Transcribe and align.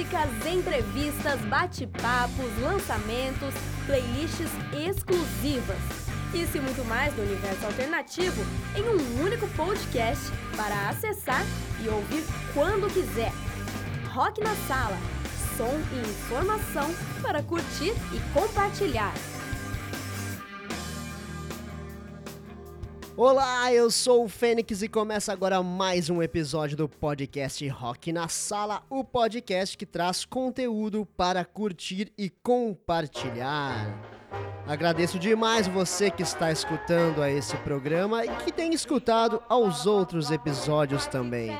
músicas, 0.00 0.46
entrevistas, 0.46 1.40
bate-papos, 1.42 2.58
lançamentos, 2.62 3.52
playlists 3.84 4.50
exclusivas. 4.72 5.76
Isso 6.32 6.56
e 6.56 6.60
muito 6.60 6.82
mais 6.86 7.12
do 7.12 7.22
universo 7.22 7.66
alternativo 7.66 8.42
em 8.74 8.82
um 8.82 9.22
único 9.22 9.46
podcast 9.48 10.24
para 10.56 10.88
acessar 10.88 11.44
e 11.84 11.88
ouvir 11.88 12.24
quando 12.54 12.92
quiser. 12.92 13.32
Rock 14.08 14.40
na 14.40 14.54
Sala. 14.66 14.96
Som 15.58 15.78
e 15.92 16.08
informação 16.08 16.88
para 17.20 17.42
curtir 17.42 17.92
e 18.14 18.32
compartilhar. 18.32 19.12
Olá, 23.22 23.70
eu 23.70 23.90
sou 23.90 24.24
o 24.24 24.28
Fênix 24.30 24.80
e 24.80 24.88
começa 24.88 25.30
agora 25.30 25.62
mais 25.62 26.08
um 26.08 26.22
episódio 26.22 26.74
do 26.74 26.88
podcast 26.88 27.68
Rock 27.68 28.14
na 28.14 28.28
Sala, 28.28 28.82
o 28.88 29.04
podcast 29.04 29.76
que 29.76 29.84
traz 29.84 30.24
conteúdo 30.24 31.06
para 31.18 31.44
curtir 31.44 32.10
e 32.16 32.30
compartilhar. 32.30 33.94
Agradeço 34.66 35.18
demais 35.18 35.68
você 35.68 36.10
que 36.10 36.22
está 36.22 36.50
escutando 36.50 37.20
a 37.20 37.30
esse 37.30 37.54
programa 37.58 38.24
e 38.24 38.34
que 38.36 38.50
tem 38.50 38.72
escutado 38.72 39.42
aos 39.50 39.84
outros 39.84 40.30
episódios 40.30 41.06
também. 41.06 41.54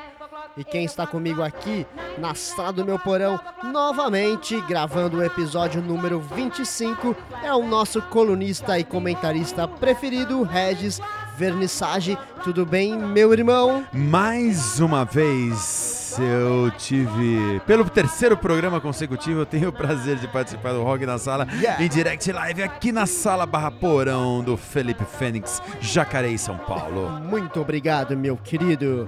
E 0.57 0.63
quem 0.63 0.83
está 0.83 1.05
comigo 1.05 1.43
aqui 1.43 1.85
na 2.17 2.33
sala 2.33 2.73
do 2.73 2.83
meu 2.83 2.97
porão, 2.97 3.39
novamente 3.63 4.59
gravando 4.61 5.17
o 5.17 5.23
episódio 5.23 5.79
número 5.79 6.19
25, 6.19 7.15
é 7.43 7.53
o 7.53 7.65
nosso 7.65 8.01
colunista 8.01 8.79
e 8.79 8.83
comentarista 8.83 9.67
preferido, 9.67 10.41
Regis 10.41 10.99
Vernissage. 11.37 12.17
Tudo 12.43 12.65
bem, 12.65 12.97
meu 12.97 13.31
irmão? 13.33 13.85
Mais 13.93 14.79
uma 14.79 15.05
vez 15.05 16.17
eu 16.19 16.69
tive, 16.71 17.61
pelo 17.65 17.85
terceiro 17.89 18.35
programa 18.35 18.81
consecutivo, 18.81 19.39
eu 19.41 19.45
tenho 19.45 19.69
o 19.69 19.71
prazer 19.71 20.17
de 20.17 20.27
participar 20.27 20.73
do 20.73 20.83
Rock 20.83 21.05
na 21.05 21.17
Sala 21.17 21.47
Yeah. 21.61 21.83
em 21.83 21.87
direct 21.87 22.31
live 22.31 22.63
aqui 22.63 22.91
na 22.91 23.05
sala 23.05 23.45
Barra 23.45 23.71
Porão 23.71 24.43
do 24.43 24.57
Felipe 24.57 25.05
Fênix, 25.05 25.61
Jacareí, 25.79 26.37
São 26.37 26.57
Paulo. 26.57 27.09
Muito 27.21 27.61
obrigado, 27.61 28.17
meu 28.17 28.35
querido. 28.35 29.07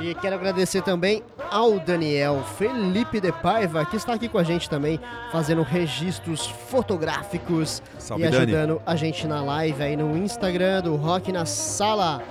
E 0.00 0.14
quero 0.14 0.34
agradecer 0.34 0.82
também 0.82 1.22
ao 1.50 1.80
Daniel 1.80 2.44
Felipe 2.58 3.18
de 3.18 3.32
Paiva, 3.32 3.84
que 3.84 3.96
está 3.96 4.12
aqui 4.12 4.28
com 4.28 4.36
a 4.36 4.44
gente 4.44 4.68
também, 4.68 5.00
fazendo 5.32 5.62
registros 5.62 6.46
fotográficos 6.46 7.82
Salve, 7.98 8.24
e 8.24 8.28
Dani. 8.28 8.52
ajudando 8.52 8.82
a 8.84 8.94
gente 8.94 9.26
na 9.26 9.42
live 9.42 9.82
aí 9.82 9.96
no 9.96 10.16
Instagram 10.16 10.82
do 10.82 10.96
Rock 10.96 11.32
na 11.32 11.46
Sala. 11.46 12.22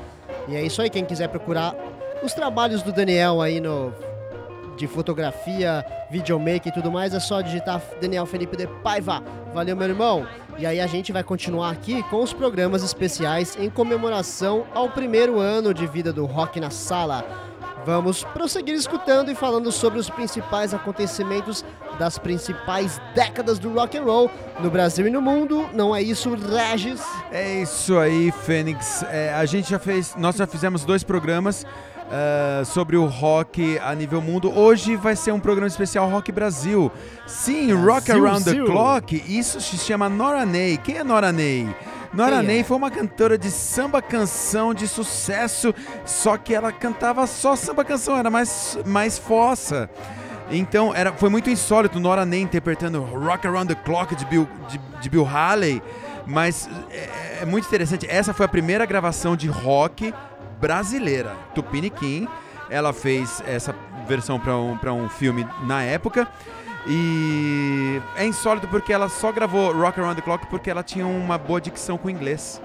E 0.47 0.55
é 0.55 0.61
isso 0.61 0.81
aí, 0.81 0.91
quem 0.91 1.03
quiser 1.03 1.27
procurar 1.27 1.75
os 2.23 2.33
trabalhos 2.33 2.83
do 2.83 2.91
Daniel 2.91 3.41
aí 3.41 3.59
no 3.59 3.91
de 4.75 4.87
fotografia, 4.87 5.85
videomaker 6.11 6.67
e 6.67 6.71
tudo 6.71 6.91
mais, 6.91 7.13
é 7.13 7.19
só 7.19 7.41
digitar 7.41 7.81
Daniel 8.01 8.25
Felipe 8.25 8.57
de 8.57 8.67
Paiva. 8.67 9.23
Valeu, 9.53 9.75
meu 9.75 9.87
irmão. 9.87 10.27
E 10.57 10.65
aí 10.65 10.79
a 10.79 10.87
gente 10.87 11.11
vai 11.11 11.23
continuar 11.23 11.71
aqui 11.71 12.03
com 12.03 12.21
os 12.21 12.33
programas 12.33 12.83
especiais 12.83 13.57
em 13.57 13.69
comemoração 13.69 14.65
ao 14.73 14.89
primeiro 14.89 15.39
ano 15.39 15.73
de 15.73 15.87
vida 15.87 16.11
do 16.13 16.25
Rock 16.25 16.59
na 16.59 16.69
Sala. 16.69 17.25
Vamos 17.85 18.23
prosseguir 18.23 18.73
escutando 18.73 19.31
e 19.31 19.35
falando 19.35 19.71
sobre 19.71 19.99
os 19.99 20.09
principais 20.09 20.73
acontecimentos 20.73 21.63
das 21.99 22.17
principais 22.17 22.99
décadas 23.13 23.59
do 23.59 23.71
rock 23.71 23.97
and 23.97 24.03
roll 24.03 24.31
no 24.59 24.69
Brasil 24.69 25.07
e 25.07 25.09
no 25.09 25.21
mundo. 25.21 25.69
Não 25.73 25.95
é 25.95 26.01
isso, 26.01 26.35
Regis? 26.35 27.01
É 27.31 27.61
isso 27.61 27.97
aí, 27.97 28.31
Fênix. 28.31 29.03
É, 29.03 29.33
a 29.33 29.45
gente 29.45 29.69
já 29.69 29.77
fez, 29.77 30.15
nós 30.17 30.35
já 30.35 30.47
fizemos 30.47 30.83
dois 30.83 31.03
programas 31.03 31.65
ah, 32.11 32.63
sobre 32.65 32.95
o 32.95 33.05
rock 33.05 33.79
a 33.79 33.93
nível 33.95 34.21
mundo. 34.21 34.51
Hoje 34.55 34.95
vai 34.95 35.15
ser 35.15 35.31
um 35.31 35.39
programa 35.39 35.67
especial 35.67 36.09
Rock 36.09 36.31
Brasil. 36.31 36.91
Sim, 37.25 37.73
Rock 37.73 38.05
Brasil, 38.05 38.25
Around 38.25 38.43
the 38.45 38.51
Zil. 38.51 38.65
Clock. 38.65 39.23
Isso 39.27 39.59
se 39.59 39.77
chama 39.77 40.07
Nora 40.07 40.45
Ney. 40.45 40.77
Quem 40.77 40.97
é 40.97 41.03
Nora 41.03 41.31
Ney? 41.31 41.75
Nora 42.15 42.37
é? 42.37 42.41
Ney 42.41 42.63
foi 42.63 42.77
uma 42.77 42.89
cantora 42.89 43.37
de 43.37 43.51
samba 43.51 44.01
canção 44.01 44.73
de 44.73 44.87
sucesso, 44.87 45.75
só 46.05 46.37
que 46.37 46.53
ela 46.53 46.71
cantava 46.71 47.27
só 47.27 47.55
samba 47.55 47.83
canção, 47.83 48.17
era 48.17 48.29
mais, 48.29 48.77
mais 48.85 49.17
fossa. 49.17 49.89
Então 50.49 50.95
era, 50.95 51.11
foi 51.11 51.29
muito 51.29 51.49
insólito 51.49 51.99
Nora 51.99 52.25
Ney 52.25 52.41
interpretando 52.41 53.01
Rock 53.01 53.45
Around 53.45 53.75
the 53.75 53.81
Clock 53.81 54.15
de 54.15 54.25
Bill, 54.25 54.47
de, 54.69 54.77
de 55.01 55.09
Bill 55.09 55.27
Haley, 55.27 55.81
mas 56.25 56.69
é, 56.89 57.39
é 57.41 57.45
muito 57.45 57.67
interessante. 57.67 58.07
Essa 58.09 58.33
foi 58.33 58.45
a 58.45 58.49
primeira 58.49 58.85
gravação 58.85 59.35
de 59.35 59.47
rock 59.47 60.13
brasileira. 60.61 61.35
Tupiniquim, 61.53 62.27
ela 62.69 62.93
fez 62.93 63.43
essa 63.45 63.75
versão 64.07 64.39
para 64.39 64.55
um, 64.55 64.77
pra 64.77 64.93
um 64.93 65.09
filme 65.09 65.45
na 65.63 65.83
época. 65.83 66.27
E 66.87 67.99
é 68.15 68.25
insólito 68.25 68.67
porque 68.67 68.93
ela 68.93 69.09
só 69.09 69.31
gravou 69.31 69.73
Rock 69.73 69.99
Around 69.99 70.17
the 70.17 70.21
Clock 70.21 70.47
porque 70.47 70.69
ela 70.69 70.83
tinha 70.83 71.05
uma 71.05 71.37
boa 71.37 71.59
dicção 71.59 71.97
com 71.97 72.09
inglês. 72.09 72.61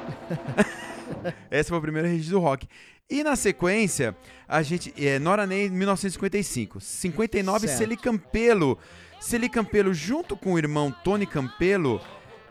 Esse 1.50 1.70
foi 1.70 1.78
o 1.78 1.82
primeiro 1.82 2.06
registro 2.06 2.38
do 2.38 2.41
rock. 2.42 2.69
E 3.09 3.25
na 3.25 3.34
sequência, 3.34 4.14
a 4.47 4.62
gente. 4.62 4.94
É, 4.97 5.19
Nora 5.19 5.47
Ney, 5.47 5.69
1955. 5.69 6.80
59, 6.80 7.66
Certo. 7.66 7.78
Celi 7.78 7.97
Campelo. 7.97 8.78
Celi 9.19 9.48
Campelo, 9.48 9.92
junto 9.92 10.36
com 10.36 10.53
o 10.53 10.59
irmão 10.59 10.94
Tony 11.03 11.26
Campelo, 11.26 12.00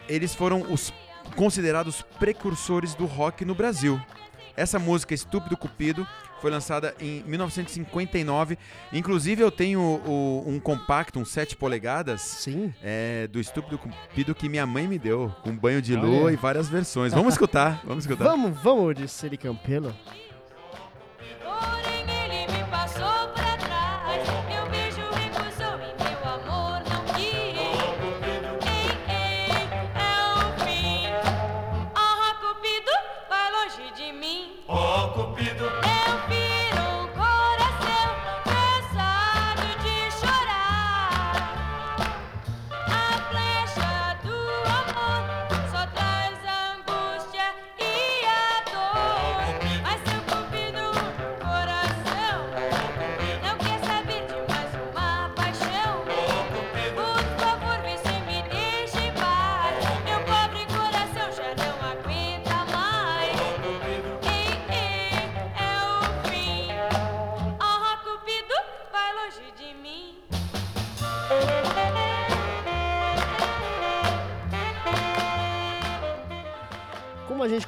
eles 0.08 0.36
foram 0.36 0.62
os 0.70 0.94
considerados 1.36 2.02
precursores 2.20 2.94
do 2.94 3.06
rock 3.06 3.46
no 3.46 3.56
Brasil. 3.56 4.00
Essa 4.56 4.78
música, 4.78 5.14
Estúpido 5.14 5.56
Cupido, 5.56 6.06
foi 6.42 6.50
lançada 6.52 6.94
em 7.00 7.24
1959. 7.26 8.58
Inclusive, 8.94 9.42
eu 9.42 9.52
tenho 9.52 9.80
o- 9.82 10.44
um 10.48 10.60
compacto, 10.60 11.20
um 11.20 11.26
7 11.26 11.56
polegadas, 11.56 12.22
Sim. 12.22 12.74
é, 12.82 13.28
do 13.28 13.40
Estúpido 13.40 13.78
Cupido 13.78 14.34
que 14.36 14.48
minha 14.50 14.66
mãe 14.66 14.88
me 14.88 14.98
deu, 15.00 15.34
com 15.44 15.56
banho 15.56 15.82
de 15.82 15.96
lua 15.96 16.32
e 16.32 16.36
várias 16.36 16.68
versões. 16.70 17.14
Vamos 17.14 17.34
escutar, 17.34 17.82
vamos 17.86 18.06
escutar. 18.06 18.26
Vamos, 18.26 18.58
vamos 18.62 18.96
de 18.96 19.08
Seri 19.08 19.38
Campelo. 19.38 19.96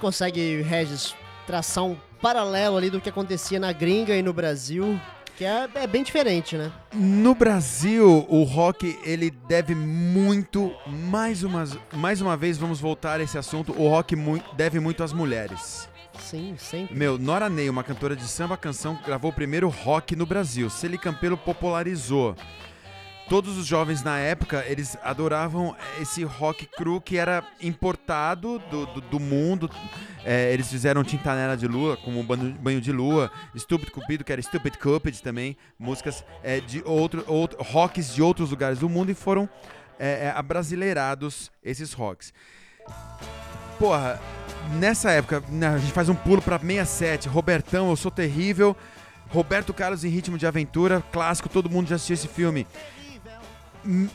Consegue, 0.01 0.62
Regis, 0.63 1.15
traçar 1.48 1.86
um 1.86 1.95
paralelo 2.21 2.75
ali 2.77 2.89
do 2.89 3.00
que 3.00 3.07
acontecia 3.09 3.59
na 3.59 3.71
gringa 3.71 4.15
e 4.15 4.21
no 4.21 4.33
Brasil, 4.33 5.00
que 5.38 5.45
é, 5.45 5.68
é 5.75 5.88
bem 5.88 6.03
diferente, 6.03 6.57
né? 6.57 6.71
No 6.94 7.33
Brasil, 7.33 8.25
o 8.27 8.44
rock 8.44 9.00
ele 9.06 9.31
deve 9.48 9.74
muito, 9.74 10.71
mais 10.88 11.44
uma, 11.44 11.63
mais 11.94 12.19
uma 12.21 12.36
vez 12.36 12.57
vamos 12.57 12.80
voltar 12.80 13.19
a 13.19 13.24
esse 13.24 13.38
assunto, 13.38 13.71
o 13.80 13.88
rock 13.88 14.15
mui- 14.15 14.44
deve 14.57 14.80
muito 14.80 15.03
às 15.03 15.13
mulheres. 15.13 15.88
Sim, 16.19 16.56
sempre. 16.57 16.95
Meu, 16.95 17.18
Nora 17.18 17.50
Ney, 17.50 17.69
uma 17.69 17.83
cantora 17.83 18.15
de 18.15 18.24
samba 18.27 18.57
canção, 18.57 19.00
gravou 19.06 19.31
o 19.31 19.33
primeiro 19.33 19.69
rock 19.69 20.15
no 20.15 20.25
Brasil. 20.25 20.69
Celi 20.69 20.98
Campelo 20.98 21.38
popularizou. 21.38 22.36
Todos 23.30 23.58
os 23.58 23.66
jovens 23.66 24.04
na 24.04 24.20
época, 24.20 24.66
eles 24.68 24.98
adoravam 25.02 25.76
esse 26.02 26.24
rock 26.24 26.66
cru 26.66 27.00
que 27.00 27.18
era 27.18 27.44
importado 27.62 28.60
do, 28.70 28.86
do, 28.86 29.02
do 29.02 29.20
mundo. 29.20 29.70
É, 30.26 30.52
eles 30.52 30.70
fizeram 30.70 31.04
Tintanera 31.04 31.56
de 31.56 31.66
Lua, 31.68 31.96
como 31.98 32.22
Banho 32.24 32.82
de 32.82 32.92
Lua, 32.92 33.32
Stupid 33.58 33.90
Cupido, 33.90 34.24
que 34.24 34.34
era 34.34 34.42
Stupid 34.42 34.76
Cupid 34.76 35.22
também, 35.22 35.58
músicas 35.80 36.26
é, 36.44 36.60
de 36.60 36.84
outro, 36.86 37.24
outro, 37.26 37.64
rocks 37.64 38.14
de 38.14 38.22
outros 38.22 38.50
lugares 38.50 38.80
do 38.80 38.90
mundo 38.90 39.12
e 39.12 39.16
foram 39.16 39.50
é, 39.98 40.26
é, 40.26 40.34
abrasileirados 40.36 41.52
esses 41.64 41.94
rocks. 41.94 42.34
Porra, 43.80 44.20
nessa 44.80 45.10
época, 45.12 45.44
né, 45.50 45.70
a 45.70 45.78
gente 45.78 45.94
faz 45.94 46.10
um 46.10 46.16
pulo 46.16 46.42
pra 46.42 46.60
67, 46.60 47.30
Robertão, 47.30 47.90
Eu 47.90 47.96
Sou 47.96 48.12
Terrível, 48.12 48.76
Roberto 49.30 49.74
Carlos 49.74 50.04
em 50.04 50.10
Ritmo 50.10 50.38
de 50.38 50.46
Aventura, 50.46 51.04
clássico, 51.12 51.48
todo 51.48 51.70
mundo 51.70 51.88
já 51.88 51.96
assistiu 51.96 52.14
esse 52.16 52.28
filme. 52.28 52.68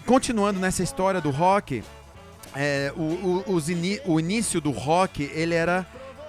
Continuando 0.04 0.58
nessa 0.60 0.82
história 0.82 1.20
do 1.20 1.30
rock, 1.30 1.82
é, 2.54 2.92
o, 2.96 3.42
o- 3.46 3.60
ini- 3.70 4.00
o 4.04 4.18
início 4.20 4.60
do 4.60 4.70
rock, 4.70 5.30
ele 5.34 5.54
era. 5.54 5.86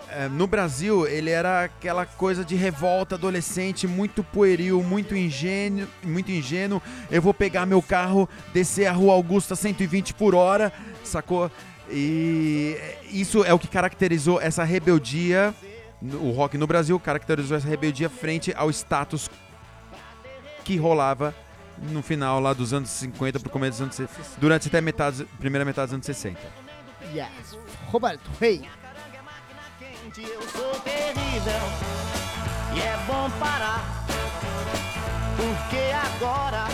é, 0.09 0.27
no 0.27 0.47
Brasil, 0.47 1.05
ele 1.07 1.29
era 1.29 1.63
aquela 1.65 2.05
coisa 2.05 2.43
de 2.43 2.55
revolta 2.55 3.15
adolescente, 3.15 3.85
muito 3.87 4.23
pueril, 4.23 4.81
muito 4.81 5.15
ingênuo, 5.15 5.87
muito 6.03 6.31
ingênuo. 6.31 6.81
Eu 7.11 7.21
vou 7.21 7.33
pegar 7.33 7.65
meu 7.65 7.81
carro, 7.81 8.27
descer 8.53 8.87
a 8.87 8.91
rua 8.91 9.13
Augusta 9.13 9.55
120 9.55 10.13
por 10.13 10.33
hora, 10.33 10.71
sacou? 11.03 11.51
E 11.89 12.77
isso 13.11 13.43
é 13.45 13.53
o 13.53 13.59
que 13.59 13.67
caracterizou 13.67 14.41
essa 14.41 14.63
rebeldia. 14.63 15.53
O 16.01 16.31
rock 16.31 16.57
no 16.57 16.67
Brasil 16.67 16.99
caracterizou 16.99 17.55
essa 17.57 17.67
rebeldia 17.67 18.09
frente 18.09 18.53
ao 18.55 18.69
status 18.69 19.29
que 20.63 20.75
rolava 20.77 21.33
no 21.81 22.01
final 22.01 22.39
lá 22.39 22.53
dos 22.53 22.73
anos 22.73 22.89
50 22.89 23.39
pro 23.39 23.49
começo 23.49 23.73
dos 23.73 23.81
anos 23.81 23.95
60, 23.95 24.39
durante 24.39 24.67
até 24.67 24.81
metade, 24.81 25.25
primeira 25.39 25.63
metade 25.63 25.87
dos 25.87 25.93
anos 25.95 26.05
60. 26.05 26.39
Yes. 27.13 27.57
Roberto 27.87 28.29
Rei. 28.39 28.67
quente, 29.79 30.21
eu 30.21 30.41
sou 30.49 30.79
terrível 30.81 31.17
e 32.75 32.79
é 32.79 32.97
bom 33.07 33.29
parar, 33.39 34.05
porque 35.37 35.77
agora 36.15 36.65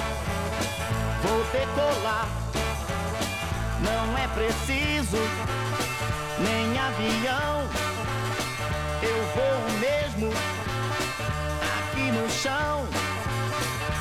vou 1.22 1.44
decolar. 1.52 2.28
Não 3.84 4.18
é 4.18 4.28
preciso 4.30 5.18
nem 6.40 6.78
avião, 6.80 7.70
eu 9.02 9.24
vou 9.36 9.80
mesmo 9.80 10.32
aqui 11.78 12.12
no 12.12 12.30
chão. 12.30 13.03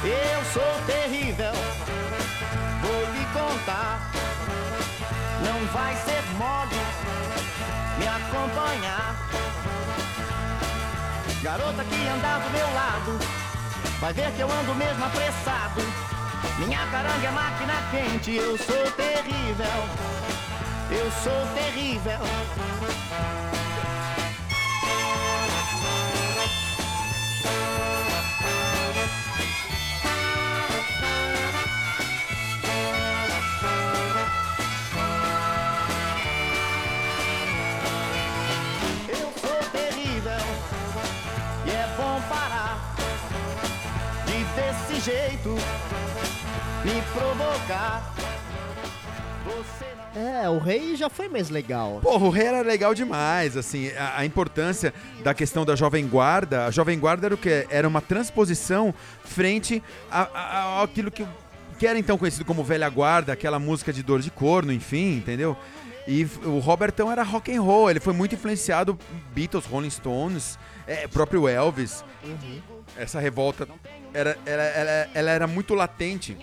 Eu 0.04 0.44
sou 0.52 0.84
terrível, 0.84 1.52
vou 2.80 3.00
lhe 3.12 3.24
contar. 3.26 4.10
Não 5.44 5.64
vai 5.72 5.94
ser 5.94 6.20
mole 6.36 6.74
me 7.98 8.08
acompanhar. 8.08 9.14
Garota 11.40 11.84
que 11.84 12.08
anda 12.08 12.38
do 12.38 12.50
meu 12.50 12.74
lado, 12.74 13.18
vai 14.00 14.12
ver 14.12 14.32
que 14.32 14.40
eu 14.40 14.50
ando 14.50 14.74
mesmo 14.74 15.04
apressado. 15.04 15.80
Minha 16.58 16.84
caranga 16.88 17.28
é 17.28 17.30
máquina 17.30 17.74
quente, 17.92 18.34
eu 18.34 18.58
sou 18.58 18.90
terrível. 18.96 19.66
Eu 20.90 21.10
sou 21.22 21.46
terrível. 21.54 22.18
Jeito 45.04 45.50
me 46.84 47.02
provocar. 47.12 48.12
É, 50.14 50.46
o 50.48 50.58
Rei 50.58 50.94
já 50.94 51.08
foi 51.08 51.26
mais 51.26 51.48
legal. 51.48 51.98
Porra, 52.02 52.26
o 52.26 52.30
rei 52.30 52.44
era 52.46 52.60
legal 52.60 52.92
demais, 52.94 53.56
assim, 53.56 53.88
a, 53.92 54.18
a 54.18 54.26
importância 54.26 54.92
da 55.24 55.32
questão 55.32 55.64
da 55.64 55.74
Jovem 55.74 56.06
Guarda. 56.06 56.66
A 56.66 56.70
Jovem 56.70 56.98
Guarda 56.98 57.28
era 57.28 57.34
o 57.34 57.38
quê? 57.38 57.66
Era 57.70 57.88
uma 57.88 58.02
transposição 58.02 58.94
frente 59.24 59.82
a, 60.10 60.22
a- 60.22 60.58
a- 60.80 60.82
àquilo 60.82 61.10
que, 61.10 61.26
que 61.78 61.86
era 61.86 61.98
então 61.98 62.18
conhecido 62.18 62.44
como 62.44 62.62
Velha 62.62 62.90
Guarda, 62.90 63.32
aquela 63.32 63.58
música 63.58 63.90
de 63.90 64.02
dor 64.02 64.20
de 64.20 64.30
corno, 64.30 64.70
enfim, 64.70 65.16
entendeu? 65.16 65.56
E 66.06 66.24
o 66.44 66.58
Robertão 66.58 67.10
era 67.10 67.22
rock 67.22 67.54
and 67.56 67.62
roll, 67.62 67.88
ele 67.90 68.00
foi 68.00 68.12
muito 68.12 68.34
influenciado 68.34 68.98
Beatles, 69.34 69.64
Rolling 69.64 69.88
Stones, 69.90 70.58
é, 70.86 71.06
próprio 71.08 71.48
Elvis. 71.48 72.04
Essa 72.96 73.18
revolta 73.20 73.66
era, 74.12 74.36
era- 74.44 74.62
ela, 74.62 75.10
ela 75.14 75.30
era 75.30 75.46
muito 75.46 75.74
latente. 75.74 76.36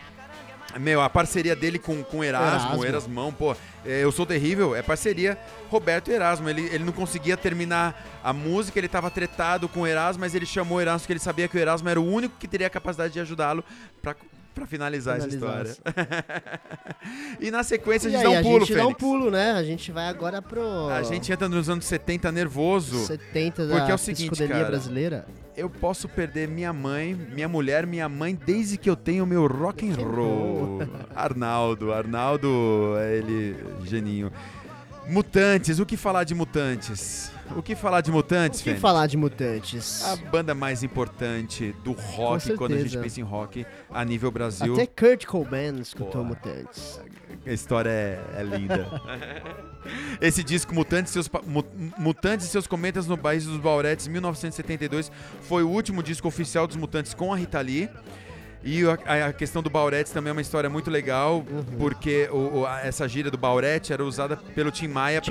Meu, 0.80 1.02
a 1.02 1.10
parceria 1.10 1.56
dele 1.56 1.80
com, 1.80 2.04
com 2.04 2.24
Erasmo, 2.24 2.68
Erasmo. 2.70 2.86
Erasmão, 2.86 3.34
pô, 3.34 3.56
é, 3.84 4.04
Eu 4.04 4.12
Sou 4.12 4.24
Terrível, 4.24 4.76
é 4.76 4.84
parceria 4.84 5.36
Roberto 5.68 6.12
e 6.12 6.14
Erasmo. 6.14 6.48
Ele, 6.48 6.62
ele 6.72 6.84
não 6.84 6.94
conseguia 6.94 7.36
terminar 7.36 8.20
a 8.24 8.32
música, 8.32 8.78
ele 8.78 8.88
tava 8.88 9.10
tretado 9.10 9.68
com 9.68 9.82
o 9.82 9.88
Erasmo, 9.88 10.22
mas 10.22 10.36
ele 10.36 10.46
chamou 10.46 10.78
o 10.78 10.82
Erasmo 10.82 11.00
porque 11.02 11.14
ele 11.14 11.20
sabia 11.20 11.48
que 11.48 11.58
o 11.58 11.60
Erasmo 11.60 11.90
era 11.90 12.00
o 12.00 12.06
único 12.06 12.36
que 12.38 12.48
teria 12.48 12.68
a 12.68 12.70
capacidade 12.70 13.14
de 13.14 13.20
ajudá-lo 13.20 13.64
pra, 14.00 14.16
pra 14.60 14.68
finalizar, 14.68 15.20
Finalizar. 15.22 15.62
essa 15.62 15.72
história. 15.72 16.60
e 17.40 17.50
na 17.50 17.64
sequência 17.64 18.08
a 18.08 18.12
gente 18.12 18.26
aí, 18.26 18.34
dá 18.34 18.40
um 18.40 18.44
pulo, 18.44 18.56
a 18.58 18.60
gente 18.60 18.76
dá 18.76 18.82
um 18.82 18.86
Fênix. 18.86 19.00
pulo, 19.00 19.32
né? 19.32 19.52
A 19.54 19.64
gente 19.64 19.92
vai 19.92 20.08
agora 20.08 20.42
pro 20.42 20.90
A 20.90 21.02
gente 21.04 21.32
entra 21.32 21.48
nos 21.50 21.70
anos 21.70 21.86
70 21.86 22.32
nervoso. 22.32 23.06
70 23.06 23.68
da 23.68 23.76
Porque 23.78 23.92
é 23.92 23.96
o 23.96 23.98
seguinte, 23.98 24.48
cara. 24.48 24.66
brasileira. 24.66 25.26
Eu 25.56 25.70
posso 25.70 26.08
perder 26.08 26.48
minha 26.48 26.72
mãe, 26.72 27.14
minha 27.14 27.48
mulher, 27.50 27.86
minha 27.86 28.08
mãe, 28.08 28.38
desde 28.46 28.78
que 28.78 28.90
eu 28.90 28.96
tenho 28.96 29.26
meu 29.26 29.46
rock 29.48 29.90
and 29.90 29.96
roll. 29.96 30.80
Arnaldo, 31.16 31.92
Arnaldo, 31.92 32.96
é 32.98 33.18
ele, 33.18 33.58
geninho. 33.84 34.32
Mutantes, 35.10 35.80
o 35.80 35.86
que 35.86 35.98
falar 35.98 36.24
de 36.24 36.36
Mutantes? 36.36 37.32
O 37.56 37.64
que 37.64 37.76
falar 37.76 38.02
de 38.02 38.12
Mutantes, 38.12 38.60
O 38.60 38.64
que 38.64 38.70
Fênix? 38.70 38.82
falar 38.82 39.08
de 39.08 39.18
mutantes? 39.18 40.04
A 40.04 40.16
banda 40.16 40.54
mais 40.54 40.84
importante 40.84 41.76
do 41.84 41.94
rock, 41.94 42.56
quando 42.56 42.74
a 42.74 42.78
gente 42.78 42.92
certeza. 42.92 43.02
pensa 43.04 43.20
em 43.20 43.24
rock, 43.24 43.66
a 43.90 44.06
nível 44.06 44.30
Brasil. 44.30 44.74
Até 44.76 44.86
Kurt 44.86 45.26
Cobain 45.26 45.80
escutou 45.80 46.24
mutantes. 46.24 47.02
A 47.44 47.52
história 47.52 47.90
é, 47.90 48.20
é 48.38 48.44
linda. 48.44 48.88
Esse 50.22 50.44
disco, 50.44 50.76
Mutantes 50.76 51.10
e, 51.12 51.14
seus, 51.14 51.28
pa- 51.28 51.42
Mu- 51.42 51.66
Mutantes 51.98 52.46
e 52.46 52.50
seus 52.50 52.68
Comentas 52.68 53.08
no 53.08 53.18
País 53.18 53.46
dos 53.46 53.58
Bauretes, 53.58 54.08
1972, 54.08 55.12
foi 55.42 55.64
o 55.64 55.70
último 55.70 56.04
disco 56.04 56.28
oficial 56.28 56.68
dos 56.68 56.76
Mutantes 56.76 57.16
com 57.16 57.34
a 57.34 57.38
Rita 57.38 57.60
Lee. 57.62 57.90
E 58.64 58.82
a, 58.86 59.28
a 59.28 59.34
questão 59.34 59.64
do 59.64 59.70
Bauretes 59.70 60.12
também 60.12 60.30
é 60.30 60.34
uma 60.34 60.42
história 60.42 60.70
muito 60.70 60.90
legal, 60.92 61.46
porque 61.78 62.28
o- 62.32 62.60
o- 62.60 62.66
a- 62.66 62.82
essa 62.82 63.08
gíria 63.08 63.32
do 63.32 63.38
Baurete 63.38 63.94
era 63.94 64.04
usada 64.04 64.36
pelo 64.38 64.70
Tim 64.70 64.90
Maia 64.90 65.22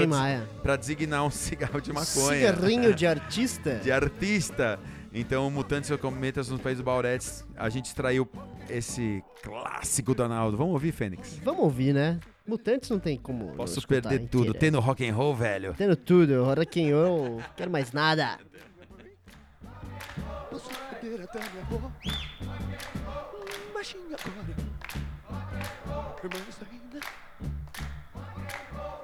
para 0.62 0.76
designar 0.76 1.24
um 1.24 1.30
cigarro 1.30 1.80
de 1.80 1.92
maconha. 1.92 2.38
Cigarrinho 2.52 2.94
de 2.94 3.06
artista. 3.06 3.74
de 3.76 3.92
artista. 3.92 4.78
Então, 5.12 5.50
Mutantes 5.50 5.90
e 5.90 5.96
Comentas 5.98 6.48
no 6.48 6.58
País 6.58 6.76
dos 6.78 6.84
Bauretes, 6.84 7.44
a 7.56 7.68
gente 7.68 7.86
extraiu 7.86 8.28
esse 8.68 9.22
clássico 9.42 10.14
do 10.14 10.22
Arnaldo. 10.22 10.56
Vamos 10.56 10.72
ouvir, 10.74 10.92
Fênix? 10.92 11.38
Vamos 11.42 11.62
ouvir, 11.62 11.92
né? 11.94 12.18
Mutantes 12.46 12.88
não 12.88 12.98
tem 12.98 13.16
como. 13.18 13.48
Posso 13.56 13.86
perder 13.86 14.20
tudo. 14.20 14.44
inteira. 14.44 14.58
Tendo 14.58 14.80
rock 14.80 15.06
and 15.06 15.14
roll, 15.14 15.34
velho. 15.34 15.74
Tendo 15.76 15.96
tudo, 15.96 16.44
rock 16.44 16.82
and 16.82 16.94
roll, 16.96 17.42
quero 17.56 17.70
mais 17.70 17.92
nada. 17.92 18.38
Perder 21.00 21.22
até 21.22 21.38
minha 21.38 21.62
avó 21.62 21.92
Baixinha 23.72 24.16
agora 24.18 24.56
Mas 26.22 26.56
ainda. 26.68 27.00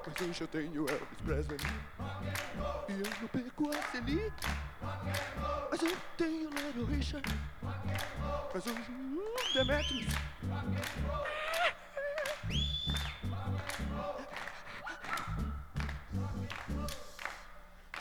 Mas 0.07 0.29
hoje 0.29 0.41
eu 0.41 0.49
tenho 0.49 0.89
Elvis 0.89 1.21
Presley. 1.25 1.59
E 2.89 2.93
eu 2.93 3.21
não 3.21 3.29
perco 3.29 3.71
a 3.71 3.83
Celine 3.93 4.33
Mas 5.71 5.83
eu 5.83 5.97
tenho 6.17 6.51
Little 6.51 6.85
Richard. 6.87 7.29
Mas 8.53 8.67
hoje 8.67 8.91
hum, 8.91 9.35
Demetrius 9.55 10.13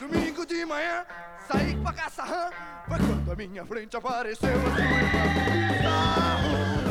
Domingo 0.00 0.46
de 0.46 0.64
manhã, 0.66 1.06
saí 1.46 1.76
pra 1.76 1.92
caçar 1.92 2.28
rã 2.28 2.73
Foi 2.86 2.98
quando 2.98 3.32
a 3.32 3.36
minha 3.36 3.64
frente 3.64 3.96
apareceu 3.96 4.50
a 4.50 4.76
sua 5.80 6.83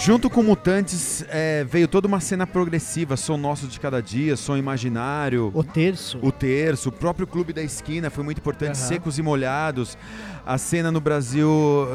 Junto 0.00 0.30
com 0.30 0.42
Mutantes 0.42 1.24
é, 1.28 1.64
veio 1.64 1.88
toda 1.88 2.06
uma 2.06 2.20
cena 2.20 2.46
progressiva, 2.46 3.16
Som 3.16 3.36
Nosso 3.36 3.66
de 3.66 3.80
Cada 3.80 4.00
Dia, 4.00 4.36
Som 4.36 4.56
Imaginário, 4.56 5.50
O 5.52 5.64
terço. 5.64 6.18
o 6.22 6.30
Terço, 6.30 6.88
o 6.88 6.92
próprio 6.92 7.26
Clube 7.26 7.52
da 7.52 7.62
Esquina 7.62 8.08
foi 8.08 8.22
muito 8.22 8.38
importante, 8.38 8.78
Aham. 8.78 8.86
Secos 8.88 9.18
e 9.18 9.22
Molhados. 9.22 9.98
A 10.46 10.56
cena 10.56 10.90
no 10.92 11.00
Brasil 11.00 11.48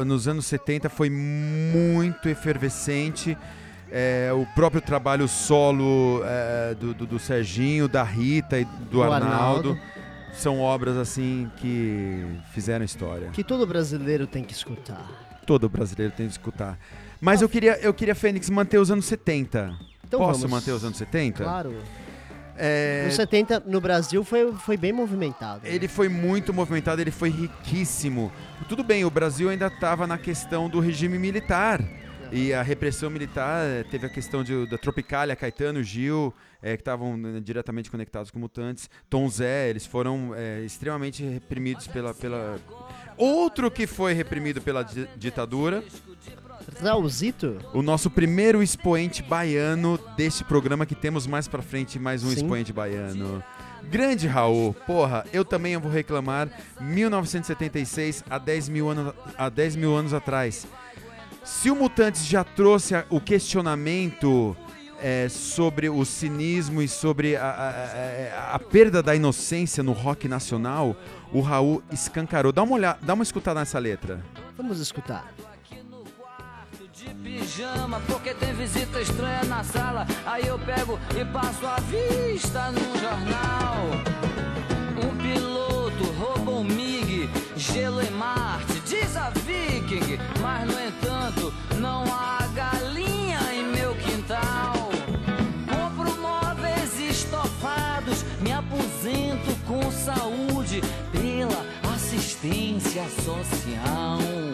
nos 0.04 0.28
anos 0.28 0.44
70 0.46 0.88
foi 0.90 1.08
muito 1.08 2.28
efervescente. 2.28 3.36
É, 3.90 4.30
o 4.34 4.44
próprio 4.54 4.80
trabalho 4.82 5.26
solo 5.26 6.20
é, 6.24 6.74
do, 6.74 6.92
do- 6.94 7.06
do 7.06 7.18
Serginho, 7.18 7.88
da 7.88 8.02
Rita 8.02 8.58
e 8.58 8.64
do, 8.64 8.70
Do 8.90 9.02
Arnaldo, 9.02 9.24
Arnaldo. 9.70 9.78
são 10.34 10.60
obras 10.60 10.96
assim 10.96 11.50
que 11.56 12.26
fizeram 12.52 12.84
história. 12.84 13.28
Que 13.32 13.42
todo 13.44 13.66
brasileiro 13.66 14.26
tem 14.26 14.44
que 14.44 14.52
escutar. 14.52 15.04
Todo 15.46 15.68
brasileiro 15.68 16.12
tem 16.16 16.26
que 16.26 16.32
escutar. 16.32 16.78
Mas 17.24 17.40
eu 17.40 17.48
queria, 17.48 17.78
eu 17.80 17.94
queria, 17.94 18.14
Fênix, 18.14 18.50
manter 18.50 18.76
os 18.78 18.90
anos 18.90 19.06
70. 19.06 19.74
Então 20.06 20.20
Posso 20.20 20.40
vamos. 20.40 20.50
manter 20.50 20.72
os 20.72 20.84
anos 20.84 20.98
70? 20.98 21.42
Claro. 21.42 21.74
É, 22.56 23.04
Nos 23.06 23.14
70, 23.14 23.64
no 23.66 23.80
Brasil, 23.80 24.22
foi, 24.22 24.52
foi 24.52 24.76
bem 24.76 24.92
movimentado. 24.92 25.62
né? 25.64 25.74
Ele 25.74 25.88
foi 25.88 26.08
muito 26.08 26.52
movimentado, 26.52 27.00
ele 27.00 27.10
foi 27.10 27.30
riquíssimo. 27.30 28.30
Tudo 28.68 28.84
bem, 28.84 29.04
o 29.06 29.10
Brasil 29.10 29.48
ainda 29.48 29.68
estava 29.68 30.06
na 30.06 30.18
questão 30.18 30.68
do 30.68 30.78
regime 30.80 31.18
militar. 31.18 31.82
E 32.30 32.52
a 32.52 32.62
repressão 32.62 33.08
militar 33.10 33.64
eh, 33.64 33.84
teve 33.90 34.06
a 34.06 34.08
questão 34.10 34.42
de- 34.44 34.66
da 34.66 34.76
Tropicália, 34.76 35.36
Caetano, 35.36 35.82
Gil, 35.82 36.32
eh, 36.62 36.76
que 36.76 36.80
estavam 36.80 37.16
né, 37.16 37.40
diretamente 37.40 37.90
conectados 37.90 38.30
com 38.30 38.38
mutantes. 38.38 38.88
Tom 39.08 39.28
Zé, 39.28 39.70
eles 39.70 39.86
foram 39.86 40.32
eh, 40.34 40.62
extremamente 40.64 41.22
reprimidos 41.22 41.86
pela, 41.86 42.12
pela. 42.12 42.58
Outro 43.16 43.70
que 43.70 43.86
foi 43.86 44.14
reprimido 44.14 44.60
pela 44.60 44.82
di- 44.82 45.06
ditadura, 45.16 45.84
Raulzito? 46.82 47.58
o 47.72 47.82
nosso 47.82 48.10
primeiro 48.10 48.62
expoente 48.62 49.22
baiano 49.22 49.98
deste 50.16 50.44
programa 50.44 50.84
que 50.86 50.94
temos 50.94 51.26
mais 51.26 51.46
pra 51.48 51.62
frente 51.62 51.98
mais 51.98 52.22
um 52.24 52.28
Sim. 52.30 52.34
expoente 52.36 52.72
baiano. 52.72 53.42
Grande 53.90 54.26
Raul, 54.26 54.72
porra, 54.86 55.24
eu 55.32 55.44
também 55.44 55.76
vou 55.76 55.90
reclamar 55.90 56.48
1976 56.80 58.24
há 58.30 58.38
10 58.38 58.68
mil 58.68 58.88
anos, 58.88 59.12
há 59.36 59.48
10 59.48 59.76
mil 59.76 59.94
anos 59.94 60.14
atrás. 60.14 60.66
Se 61.44 61.70
o 61.70 61.76
Mutantes 61.76 62.24
já 62.24 62.42
trouxe 62.42 62.94
a- 62.94 63.04
o 63.10 63.20
questionamento 63.20 64.56
é, 65.02 65.28
sobre 65.28 65.90
o 65.90 66.02
cinismo 66.06 66.80
e 66.80 66.88
sobre 66.88 67.36
a, 67.36 67.44
a- 67.44 67.70
a- 68.52 68.54
a 68.54 68.58
perda 68.58 69.02
da 69.02 69.14
inocência 69.14 69.82
no 69.82 69.92
rock 69.92 70.26
nacional, 70.28 70.96
o 71.30 71.40
Raul 71.42 71.82
escancarou. 71.92 72.52
Dá 72.52 72.62
uma 72.62 72.74
olhada, 72.74 72.98
dá 73.02 73.12
uma 73.12 73.22
escutada 73.22 73.60
nessa 73.60 73.78
letra. 73.78 74.24
Vamos 74.56 74.80
escutar. 74.80 75.30
Pijama 77.34 78.00
porque 78.06 78.32
tem 78.32 78.54
visita 78.54 79.00
estranha 79.00 79.42
na 79.44 79.64
sala. 79.64 80.06
Aí 80.24 80.46
eu 80.46 80.58
pego 80.58 80.98
e 81.18 81.24
passo 81.24 81.66
a 81.66 81.80
vista 81.80 82.70
no 82.70 82.98
jornal. 83.00 83.76
Um 85.02 85.16
piloto 85.16 86.04
roubou 86.18 86.60
um 86.60 86.64
MiG, 86.64 87.28
gelo 87.56 88.00
em 88.00 88.10
Marte, 88.10 88.80
diz 88.86 89.16
a 89.16 89.30
Viking. 89.30 90.18
Mas 90.40 90.66
no 90.66 90.80
entanto, 90.80 91.52
não 91.80 92.04
há 92.04 92.46
galinha 92.54 93.40
em 93.52 93.64
meu 93.64 93.94
quintal. 93.96 94.90
Compro 95.68 96.16
móveis 96.20 97.00
estofados, 97.00 98.24
me 98.40 98.52
aposento 98.52 99.56
com 99.66 99.90
saúde 99.90 100.80
pela 101.12 101.66
assistência 101.94 103.02
social. 103.24 104.53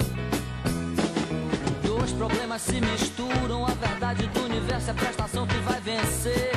Problemas 2.21 2.61
se 2.61 2.79
misturam, 2.83 3.65
a 3.65 3.71
verdade 3.71 4.27
do 4.27 4.45
universo 4.45 4.89
é 4.89 4.91
a 4.91 4.95
prestação 4.95 5.47
que 5.47 5.57
vai 5.61 5.81
vencer. 5.81 6.53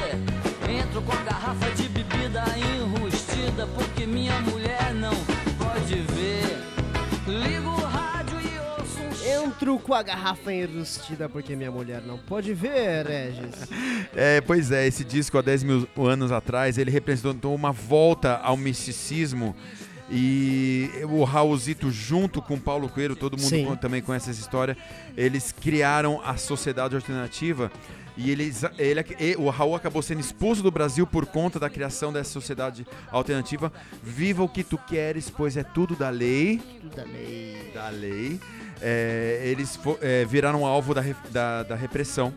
Entro 0.70 1.02
com 1.02 1.14
a 1.14 1.24
garrafa 1.24 1.72
de 1.72 1.88
bebida 1.88 2.44
enrustida, 2.58 3.66
porque 3.68 4.06
minha 4.06 4.42
mulher 4.42 4.94
não 4.94 5.14
pode 5.58 6.02
ver. 6.02 6.58
Ligo 7.26 7.70
o 7.70 7.86
rádio 7.86 8.42
e 8.42 8.60
ouço 8.78 9.00
um 9.00 9.46
Entro 9.46 9.80
com 9.80 9.94
a 9.94 10.04
garrafa 10.04 10.52
enrustida 10.52 11.30
porque 11.30 11.56
minha 11.56 11.72
mulher 11.72 12.02
não 12.02 12.18
pode 12.18 12.54
ver, 12.54 13.06
Regis. 13.06 13.70
É, 14.14 14.42
pois 14.42 14.70
é, 14.70 14.86
esse 14.86 15.06
disco 15.06 15.38
há 15.38 15.42
10 15.42 15.64
mil 15.64 15.88
anos 15.98 16.32
atrás, 16.32 16.78
ele 16.78 16.92
representou 16.92 17.56
uma 17.56 17.72
volta 17.72 18.36
ao 18.44 18.58
misticismo 18.58 19.56
e 20.16 20.90
o 21.10 21.24
Raulzito 21.24 21.90
junto 21.92 22.40
com 22.40 22.54
o 22.54 22.60
Paulo 22.60 22.88
Coelho, 22.88 23.16
todo 23.16 23.36
mundo 23.36 23.50
Sim. 23.50 23.76
também 23.82 24.00
conhece 24.02 24.30
essa 24.30 24.40
história, 24.40 24.78
eles 25.18 25.52
criaram 25.52 26.22
a 26.24 26.38
Sociedade 26.38 26.96
Alternativa 26.96 27.72
e 28.16 28.30
eles, 28.30 28.62
ele, 28.78 29.04
e- 29.20 29.36
o 29.40 29.50
Raul 29.50 29.76
acabou 29.76 30.04
sendo 30.04 30.20
expulso 30.20 30.62
do 30.62 30.70
Brasil 30.70 31.08
por 31.08 31.26
conta 31.26 31.60
da 31.60 31.68
criação 31.68 32.14
dessa 32.14 32.30
Sociedade 32.30 32.86
Alternativa. 33.12 33.74
Viva 34.04 34.44
o 34.44 34.50
que 34.50 34.64
tu 34.64 34.78
queres, 34.78 35.32
pois 35.32 35.58
é 35.58 35.64
tudo 35.64 35.96
da 35.96 36.10
lei 36.12 36.62
Tudo 36.80 36.96
da 36.96 37.04
lei. 37.06 37.72
da 37.74 37.90
lei, 37.90 38.40
é, 38.80 39.42
eles 39.46 39.80
é, 40.00 40.26
viraram 40.26 40.64
alvo 40.64 40.94
da, 40.94 41.04
da, 41.32 41.64
da 41.64 41.76
repressão. 41.76 42.32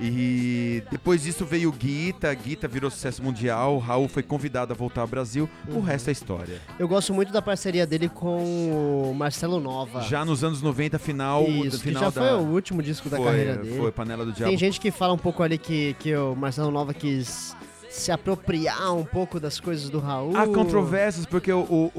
E 0.00 0.82
depois 0.90 1.22
disso 1.22 1.44
veio 1.44 1.68
o 1.70 1.72
Guita, 1.72 2.32
Guita 2.34 2.68
virou 2.68 2.90
sucesso 2.90 3.22
mundial, 3.22 3.76
o 3.76 3.78
Raul 3.78 4.08
foi 4.08 4.22
convidado 4.22 4.72
a 4.72 4.76
voltar 4.76 5.00
ao 5.02 5.06
Brasil, 5.06 5.48
Uhum. 5.68 5.78
o 5.78 5.80
resto 5.80 6.08
é 6.08 6.12
história. 6.12 6.60
Eu 6.78 6.86
gosto 6.88 7.12
muito 7.12 7.32
da 7.32 7.42
parceria 7.42 7.86
dele 7.86 8.08
com 8.08 9.10
o 9.10 9.14
Marcelo 9.14 9.60
Nova. 9.60 10.00
Já 10.02 10.24
nos 10.24 10.44
anos 10.44 10.62
90, 10.62 10.98
final, 10.98 11.44
Isso, 11.48 11.80
final 11.80 12.04
já 12.04 12.10
da, 12.10 12.20
foi 12.28 12.32
o 12.38 12.46
último 12.52 12.82
disco 12.82 13.08
da 13.08 13.16
foi, 13.16 13.26
carreira 13.26 13.56
dele. 13.56 13.76
Foi 13.76 13.90
Panela 13.92 14.24
do 14.24 14.32
Diabo. 14.32 14.50
Tem 14.50 14.58
gente 14.58 14.80
que 14.80 14.90
fala 14.90 15.12
um 15.14 15.18
pouco 15.18 15.42
ali 15.42 15.58
que, 15.58 15.94
que 15.98 16.14
o 16.14 16.34
Marcelo 16.34 16.70
Nova 16.70 16.94
quis 16.94 17.56
se 17.98 18.10
apropriar 18.12 18.94
um 18.94 19.04
pouco 19.04 19.38
das 19.40 19.58
coisas 19.60 19.90
do 19.90 19.98
Raul. 19.98 20.36
Há 20.36 20.46
controvérsias 20.46 21.26
porque 21.26 21.52
o, 21.52 21.60
o- 21.60 21.92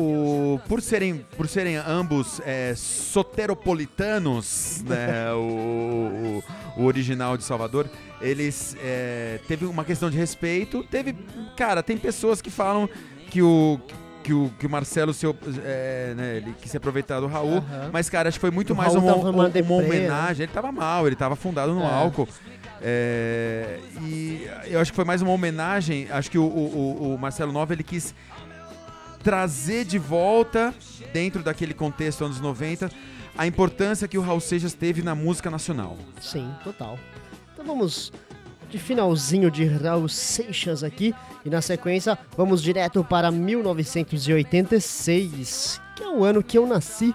o- 0.56 0.60
por 0.68 0.82
serem 0.82 1.26
por 1.38 1.48
serem 1.48 1.76
ambos 1.78 2.42
é, 2.46 2.74
soteropolitanos, 2.76 4.84
né, 4.88 5.32
o, 5.34 6.42
o- 6.78 6.82
o 6.82 6.86
original 6.86 7.38
de 7.38 7.44
Salvador, 7.44 7.88
eles 8.22 8.76
é, 8.82 9.40
teve 9.48 9.66
uma 9.66 9.84
questão 9.84 10.10
de 10.10 10.18
respeito. 10.18 10.84
Teve, 10.90 11.16
cara, 11.56 11.84
tem 11.84 11.98
pessoas 11.98 12.42
que 12.42 12.50
falam 12.50 12.90
que 13.30 13.42
o 13.42 13.80
que 14.22 14.34
o, 14.34 14.52
que 14.60 14.68
o 14.68 14.70
Marcelo 14.70 15.14
se, 15.14 15.26
é, 15.64 16.14
né, 16.16 16.38
ele 16.38 16.54
quis 16.62 16.70
se 16.70 16.76
aproveitar 16.78 17.22
do 17.22 17.28
Raul, 17.28 17.58
Aham. 17.60 17.90
mas 17.92 18.10
cara, 18.10 18.28
acho 18.28 18.38
que 18.38 18.42
foi 18.42 18.52
muito 18.52 18.74
O 18.74 18.76
mais 18.76 18.94
uma, 18.94 19.16
uma, 19.16 19.30
uma 19.30 19.48
né? 19.50 19.62
homenagem. 19.70 20.44
Ele 20.44 20.52
tava 20.52 20.72
mal, 20.74 21.08
ele 21.08 21.16
tava 21.16 21.34
afundado 21.36 21.74
no 21.74 21.82
É. 21.82 21.86
álcool. 21.94 22.28
É, 22.82 23.80
e 24.02 24.09
eu 24.70 24.80
acho 24.80 24.92
que 24.92 24.96
foi 24.96 25.06
mais 25.06 25.22
uma 25.22 25.32
homenagem. 25.32 26.08
Acho 26.12 26.30
que 26.32 26.38
o, 26.38 26.44
o- 26.44 27.14
o- 27.14 27.18
Marcelo 27.18 27.52
Nova 27.52 27.74
ele 27.74 27.84
quis 27.84 28.14
trazer 29.24 29.86
de 29.86 29.98
volta, 30.00 30.74
dentro 31.14 31.42
daquele 31.44 31.74
contexto 31.74 32.24
anos 32.24 32.40
90, 32.40 32.90
a 33.38 33.46
importância 33.48 34.08
que 34.08 34.18
o 34.18 34.22
Raul 34.22 34.40
Seixas 34.40 34.74
teve 34.74 35.02
na 35.02 35.14
música 35.16 35.50
nacional. 35.50 35.98
Sim, 36.22 36.50
total. 36.64 36.98
Então 37.54 37.66
vamos 37.66 38.12
de 38.70 38.78
finalzinho 38.78 39.50
de 39.52 39.66
Raul 39.66 40.08
Seixas 40.08 40.84
aqui. 40.84 41.14
E 41.46 41.50
na 41.50 41.62
sequência, 41.62 42.18
vamos 42.38 42.62
direto 42.62 43.04
para 43.04 43.32
1986, 43.32 45.82
que 45.96 46.04
é 46.04 46.10
o 46.10 46.24
ano 46.24 46.44
que 46.44 46.58
eu 46.58 46.68
nasci. 46.68 47.14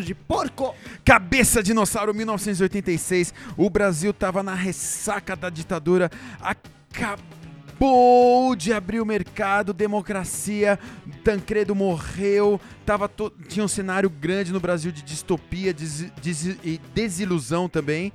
De 0.00 0.14
porco! 0.14 0.74
Cabeça 1.04 1.62
Dinossauro 1.62 2.14
1986. 2.14 3.34
O 3.56 3.68
Brasil 3.68 4.12
tava 4.14 4.42
na 4.42 4.54
ressaca 4.54 5.34
da 5.36 5.50
ditadura. 5.50 6.10
Acabou 6.40 8.54
de 8.56 8.72
abrir 8.72 9.00
o 9.00 9.06
mercado, 9.06 9.72
democracia. 9.72 10.78
Tancredo 11.24 11.74
morreu. 11.74 12.60
Tava 12.86 13.08
to- 13.08 13.32
Tinha 13.48 13.64
um 13.64 13.68
cenário 13.68 14.08
grande 14.08 14.52
no 14.52 14.60
Brasil 14.60 14.92
de 14.92 15.02
distopia 15.02 15.74
des- 15.74 16.10
des- 16.22 16.56
e 16.64 16.80
desilusão 16.94 17.68
também. 17.68 18.12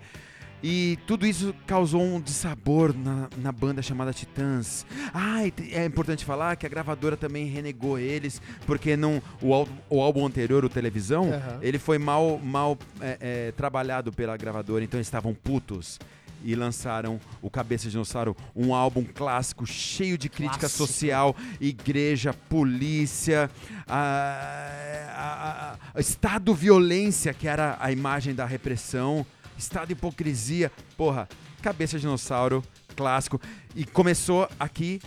E 0.64 0.98
tudo 1.06 1.26
isso 1.28 1.54
causou 1.68 2.02
um 2.02 2.20
dissabor 2.20 2.92
na, 2.98 3.30
na 3.38 3.52
banda 3.52 3.82
chamada 3.82 4.12
Titãs. 4.12 4.86
Ah, 5.14 5.42
é 5.72 5.86
importante 5.86 6.26
falar 6.26 6.56
que 6.56 6.66
a 6.66 6.70
gravadora 6.70 7.16
também 7.16 7.46
renegou 7.46 8.00
eles, 8.00 8.42
porque 8.66 8.98
não, 8.98 9.22
o, 9.42 9.54
álbum, 9.54 9.72
o 9.90 10.02
álbum 10.02 10.26
anterior, 10.26 10.66
o 10.66 10.70
Televisão, 10.70 11.26
Aham. 11.32 11.60
ele 11.62 11.78
foi 11.78 12.00
mal, 12.00 12.40
mal 12.40 12.76
é, 13.00 13.18
é, 13.22 13.52
trabalhado 13.52 14.12
pela 14.12 14.36
gravadora, 14.36 14.84
então 14.84 14.98
eles 14.98 15.08
estavam 15.08 15.34
putos. 15.34 16.00
E 16.44 16.54
lançaram 16.56 17.20
o 17.42 17.50
Cabeça 17.50 17.86
de 17.86 17.92
Dinossauro, 17.92 18.38
um 18.56 18.74
álbum 18.74 19.04
clássico, 19.04 19.66
cheio 19.66 20.18
de 20.20 20.30
crítica 20.30 20.60
Clássico. 20.62 20.86
social, 20.88 21.36
igreja, 21.60 22.32
polícia, 22.32 23.50
a- 23.88 24.72
a- 25.18 25.78
a- 25.96 26.00
Estado 26.00 26.54
violência, 26.54 27.34
que 27.34 27.48
era 27.48 27.76
a 27.80 27.92
imagem 27.92 28.36
da 28.36 28.46
repressão, 28.46 29.26
Estado 29.58 29.92
hipocrisia. 29.92 30.72
Porra, 30.96 31.28
Cabeça 31.62 31.98
de 31.98 32.02
Dinossauro, 32.02 32.64
clássico. 32.96 33.40
E 33.76 33.86
começou 33.86 34.48
aqui 34.60 35.02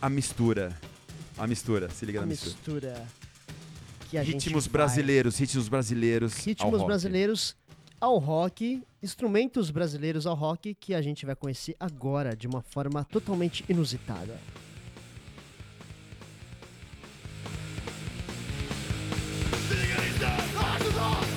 a 0.00 0.08
mistura. 0.08 0.76
A 1.38 1.46
mistura, 1.46 1.90
se 1.90 2.06
liga 2.06 2.20
A 2.20 2.22
na 2.22 2.26
mistura. 2.28 2.50
mistura 2.54 3.06
que 4.10 4.16
a 4.16 4.22
Ritmos 4.22 4.66
brasileiros, 4.66 5.36
ritmos 5.38 5.68
brasileiros. 5.68 6.34
ao 6.38 6.44
Ritmos 6.44 6.72
rock. 6.78 6.86
brasileiros 6.86 7.56
ao 8.00 8.18
rock, 8.18 8.82
instrumentos 9.02 9.70
brasileiros 9.70 10.26
ao 10.26 10.34
rock 10.34 10.74
que 10.74 10.94
a 10.94 11.02
gente 11.02 11.26
vai 11.26 11.34
conhecer 11.34 11.74
agora 11.80 12.34
de 12.36 12.46
uma 12.46 12.62
forma 12.62 13.04
totalmente 13.04 13.64
inusitada. 13.68 14.38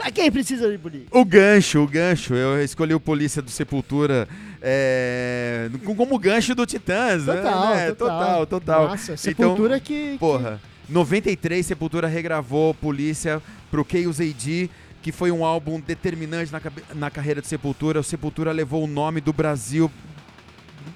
Pra 0.00 0.10
quem 0.10 0.30
precisa 0.32 0.70
de 0.70 0.78
polícia? 0.78 1.06
O 1.10 1.24
gancho, 1.24 1.80
o 1.82 1.86
gancho. 1.86 2.34
Eu 2.34 2.62
escolhi 2.64 2.94
o 2.94 3.00
Polícia 3.00 3.42
do 3.42 3.50
Sepultura 3.50 4.26
é, 4.62 5.68
com- 5.84 5.94
como 5.94 6.18
gancho 6.18 6.54
do 6.54 6.64
Titãs, 6.64 7.26
né? 7.26 7.34
Total, 7.36 7.74
É, 7.74 7.92
total. 7.92 8.18
total, 8.18 8.46
total. 8.46 8.88
Nossa, 8.88 9.12
Então, 9.12 9.16
Sepultura 9.18 9.78
que... 9.78 10.16
Porra, 10.18 10.60
93, 10.88 11.66
Sepultura 11.66 12.08
regravou 12.08 12.72
Polícia 12.72 13.42
pro 13.70 13.86
Chaos 13.88 14.20
AD, 14.20 14.70
que 15.02 15.12
foi 15.12 15.30
um 15.30 15.44
álbum 15.44 15.78
determinante 15.78 16.50
na, 16.50 16.60
na 16.94 17.10
carreira 17.10 17.42
de 17.42 17.46
Sepultura. 17.46 18.00
O 18.00 18.04
Sepultura 18.04 18.52
levou 18.52 18.84
o 18.84 18.86
nome 18.86 19.20
do 19.20 19.32
Brasil 19.34 19.90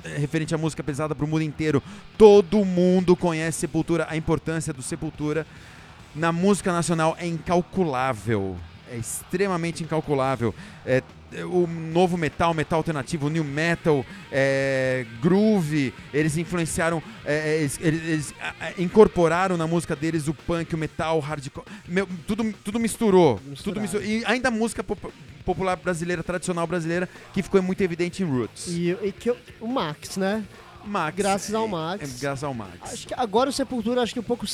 eh, 0.04 0.16
referente 0.18 0.54
à 0.54 0.58
música 0.58 0.82
pesada 0.82 1.14
pro 1.14 1.26
mundo 1.26 1.42
inteiro. 1.42 1.82
Todo 2.16 2.64
mundo 2.64 3.14
conhece 3.14 3.58
Sepultura, 3.60 4.06
a 4.08 4.16
importância 4.16 4.72
do 4.72 4.82
Sepultura 4.82 5.46
na 6.14 6.32
música 6.32 6.72
nacional 6.72 7.14
é 7.20 7.26
incalculável. 7.26 8.56
É 8.90 8.96
extremamente 8.96 9.82
incalculável. 9.82 10.54
É, 10.84 11.02
é, 11.32 11.44
o 11.44 11.66
novo 11.66 12.16
metal, 12.16 12.52
metal 12.54 12.78
alternativo, 12.78 13.28
new 13.28 13.42
metal, 13.42 14.04
é, 14.30 15.04
groove, 15.20 15.92
eles 16.12 16.36
influenciaram, 16.36 17.02
é, 17.24 17.58
eles, 17.60 17.78
eles- 17.80 18.02
eles, 18.06 18.34
incorporaram 18.78 19.56
na 19.56 19.66
música 19.66 19.96
deles 19.96 20.28
o 20.28 20.34
punk, 20.34 20.74
o 20.74 20.78
metal, 20.78 21.16
o 21.16 21.20
hardcore, 21.20 21.64
meu, 21.88 22.06
tudo, 22.26 22.52
tudo 22.64 22.78
misturou, 22.78 23.40
tudo 23.62 23.80
misturou. 23.80 24.06
E 24.06 24.22
ainda 24.26 24.48
a 24.48 24.50
música 24.50 24.84
pop- 24.84 25.12
popular 25.44 25.76
brasileira, 25.76 26.22
tradicional 26.22 26.66
brasileira, 26.66 27.08
que 27.32 27.42
ficou 27.42 27.60
muito 27.62 27.80
evidente 27.82 28.22
em 28.22 28.26
Roots. 28.26 28.66
E, 28.68 28.90
e 29.02 29.12
que 29.12 29.34
o 29.60 29.66
Max, 29.66 30.16
né? 30.16 30.44
Max, 30.84 31.16
graças 31.16 31.54
ao 31.54 31.64
é- 31.64 31.68
Max. 31.68 32.16
é 32.16 32.20
graças 32.20 32.44
ao 32.44 32.52
Max. 32.54 32.92
Acho 32.92 33.06
que 33.08 33.14
agora 33.14 33.48
o 33.48 33.52
Sepultura 33.52 34.02
acho 34.02 34.12
que 34.12 34.20
um 34.20 34.24
pouco 34.24 34.46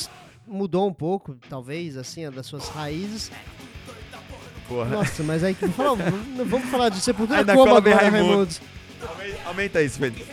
mudou 0.47 0.87
um 0.87 0.93
pouco, 0.93 1.37
talvez, 1.49 1.95
assim, 1.97 2.29
das 2.31 2.45
suas 2.45 2.67
raízes. 2.69 3.29
Porra. 4.71 4.85
Nossa, 4.89 5.21
mas 5.23 5.43
aí 5.43 5.53
vamos 5.59 5.75
falar, 5.75 5.95
vamos- 6.45 6.69
falar 6.69 6.87
de 6.89 7.01
Sepultura 7.01 7.39
Ainda 7.39 7.53
como 7.53 7.75
agora, 7.75 7.95
Raimundo. 7.95 8.25
Raimundos? 8.29 8.61
Aumenta 9.45 9.81
isso, 9.81 9.99
Felipe. 9.99 10.23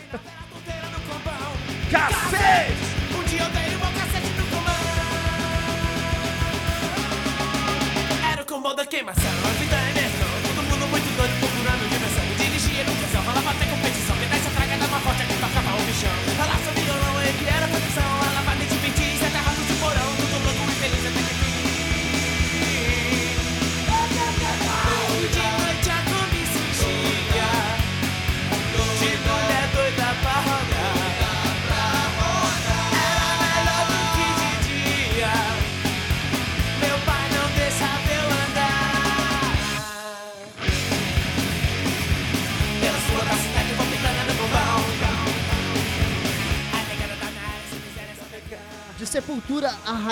Um 3.18 3.24
dia 3.24 3.42
eu 3.42 3.50
dei 3.50 3.74
uma 3.76 3.90
cacete 3.92 4.28
no 4.38 4.46
comando. 4.46 4.88
Era 8.32 8.42
o 8.42 8.46
combo 8.46 8.74
da 8.74 8.86
queimação, 8.86 9.22
a 9.24 9.48
vida 9.58 9.76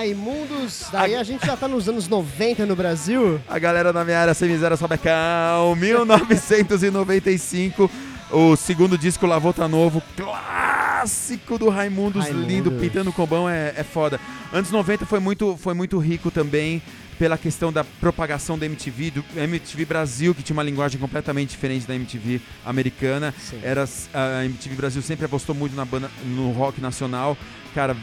Raimundos, 0.06 0.86
daí 0.92 1.16
a 1.16 1.24
gente 1.24 1.44
já 1.44 1.56
tá 1.56 1.66
nos 1.66 1.88
anos 1.88 2.06
90 2.06 2.64
no 2.64 2.76
Brasil. 2.76 3.40
A 3.48 3.58
galera 3.58 3.92
da 3.92 4.04
minha 4.04 4.20
área 4.20 4.34
sem 4.34 4.48
miséria 4.48 4.76
sobe 4.76 4.96
cão. 4.98 5.74
1995. 5.74 7.90
O 8.30 8.54
segundo 8.54 8.96
disco 8.96 9.26
Lavou 9.26 9.52
Tá 9.52 9.66
Novo, 9.66 10.00
clássico 10.16 11.58
do 11.58 11.68
Raimundos, 11.68 12.22
Raimundos. 12.22 12.48
lindo, 12.48 12.70
pintando 12.72 13.12
combão 13.12 13.48
é, 13.48 13.74
é 13.76 13.82
foda. 13.82 14.20
Anos 14.52 14.70
90 14.70 15.04
foi 15.06 15.18
muito, 15.18 15.56
foi 15.56 15.74
muito 15.74 15.98
rico 15.98 16.30
também 16.30 16.80
pela 17.18 17.36
questão 17.36 17.72
da 17.72 17.82
propagação 17.82 18.56
da 18.56 18.64
MTV, 18.66 19.10
do 19.10 19.24
MTV 19.36 19.84
Brasil, 19.86 20.36
que 20.36 20.42
tinha 20.42 20.54
uma 20.54 20.62
linguagem 20.62 21.00
completamente 21.00 21.50
diferente 21.50 21.84
da 21.84 21.96
MTV 21.96 22.40
americana. 22.64 23.34
Sim. 23.38 23.58
Era, 23.60 23.88
a 24.14 24.44
MTV 24.44 24.76
Brasil 24.76 25.02
sempre 25.02 25.26
apostou 25.26 25.52
muito 25.54 25.74
na 25.74 25.84
banda, 25.84 26.08
no 26.24 26.52
rock 26.52 26.80
nacional. 26.80 27.36
Cara, 27.74 27.96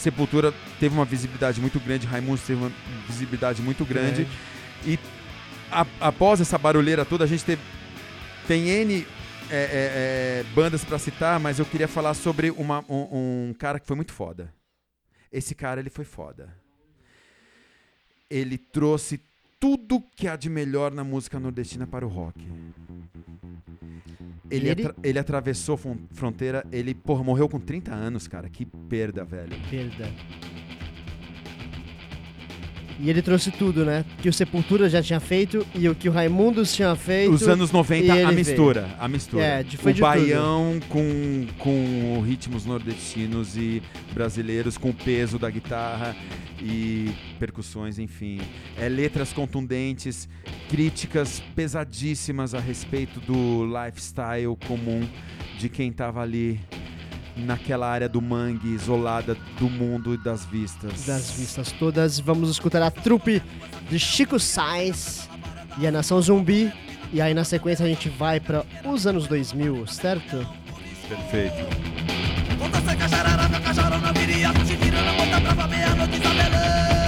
Sepultura 0.00 0.52
teve 0.78 0.94
uma 0.94 1.04
visibilidade 1.04 1.60
muito 1.60 1.78
grande, 1.78 2.06
Raimundos 2.06 2.42
teve 2.46 2.60
uma 2.60 2.72
visibilidade 3.06 3.60
muito 3.62 3.84
grande. 3.84 4.26
E 4.86 4.98
a- 5.70 5.86
após 6.00 6.40
essa 6.40 6.56
barulheira 6.58 7.04
toda, 7.04 7.24
a 7.24 7.26
gente 7.26 7.44
teve, 7.44 7.60
tem 8.48 8.68
N 8.68 9.06
é, 9.50 9.56
é, 9.56 9.60
é, 10.40 10.44
bandas 10.54 10.84
pra 10.84 10.98
citar, 10.98 11.38
mas 11.40 11.58
eu 11.58 11.64
queria 11.66 11.88
falar 11.88 12.14
sobre 12.14 12.50
uma- 12.50 12.84
um, 12.88 13.48
um 13.50 13.54
cara 13.58 13.78
que 13.80 13.86
foi 13.86 13.96
muito 13.96 14.12
foda. 14.12 14.52
Esse 15.32 15.54
cara, 15.54 15.80
ele 15.80 15.90
foi 15.90 16.04
foda. 16.04 16.48
Ele 18.30 18.56
trouxe 18.56 19.20
tudo 19.58 20.00
que 20.16 20.26
há 20.28 20.36
de 20.36 20.48
melhor 20.48 20.92
na 20.92 21.04
música 21.04 21.38
nordestina 21.38 21.86
para 21.86 22.06
o 22.06 22.08
rock. 22.08 22.40
Ele, 24.50 24.68
ele- 24.70 24.82
atra- 24.82 24.94
ele 25.02 25.18
atravessou 25.18 25.76
fron- 25.76 25.96
fronteira, 26.12 26.64
ele, 26.72 26.92
porra, 26.94 27.22
morreu 27.22 27.48
com 27.48 27.58
30 27.60 27.92
anos, 27.94 28.26
cara. 28.26 28.48
Que 28.48 28.64
perda, 28.64 29.24
velho. 29.24 29.52
Perda. 29.70 30.08
E 33.02 33.08
ele 33.08 33.22
trouxe 33.22 33.50
tudo, 33.50 33.82
né? 33.82 34.04
Que 34.20 34.28
o 34.28 34.32
Sepultura 34.32 34.86
já 34.90 35.02
tinha 35.02 35.18
feito 35.20 35.66
e 35.74 35.88
o 35.88 35.94
que 35.94 36.06
o 36.06 36.12
Raimundos 36.12 36.74
tinha 36.74 36.94
feito. 36.94 37.32
Os 37.32 37.48
anos 37.48 37.70
e 37.70 37.72
90, 37.72 38.12
a 38.28 38.30
mistura. 38.30 38.90
A 38.98 39.08
mistura. 39.08 39.42
É, 39.42 39.62
de- 39.62 39.78
foi 39.78 39.92
o 39.92 39.94
de 39.94 40.00
tudo. 40.02 40.10
baião 40.10 40.78
com, 40.90 41.46
com 41.58 42.20
ritmos 42.26 42.66
nordestinos 42.66 43.56
e 43.56 43.82
brasileiros, 44.12 44.76
com 44.76 44.90
o 44.90 44.94
peso 44.94 45.38
da 45.38 45.48
guitarra 45.48 46.14
e 46.60 47.12
percussões, 47.38 47.98
enfim. 47.98 48.40
É, 48.76 48.88
letras 48.88 49.32
contundentes, 49.32 50.28
críticas 50.68 51.42
pesadíssimas 51.54 52.54
a 52.54 52.60
respeito 52.60 53.20
do 53.20 53.64
lifestyle 53.66 54.56
comum 54.66 55.08
de 55.58 55.68
quem 55.68 55.92
tava 55.92 56.20
ali 56.20 56.60
naquela 57.36 57.88
área 57.88 58.08
do 58.08 58.20
mangue, 58.20 58.74
isolada 58.74 59.36
do 59.58 59.70
mundo 59.70 60.14
e 60.14 60.18
das 60.18 60.44
vistas. 60.44 61.06
das 61.06 61.30
vistas 61.30 61.72
todas. 61.72 62.18
Vamos 62.18 62.50
escutar 62.50 62.82
a 62.82 62.90
trupe 62.90 63.42
de 63.88 63.98
Chico 63.98 64.38
Sainz 64.38 65.28
e 65.78 65.86
a 65.86 65.90
Nação 65.90 66.20
Zumbi. 66.20 66.72
E 67.12 67.20
aí 67.20 67.34
na 67.34 67.44
sequência 67.44 67.84
a 67.84 67.88
gente 67.88 68.08
vai 68.08 68.38
para 68.38 68.64
os 68.84 69.06
anos 69.06 69.26
2000, 69.26 69.86
certo? 69.86 70.46
Perfeito. 71.08 71.90
Conta 75.56 75.74
essa 75.74 76.06
cacharara, 76.06 76.99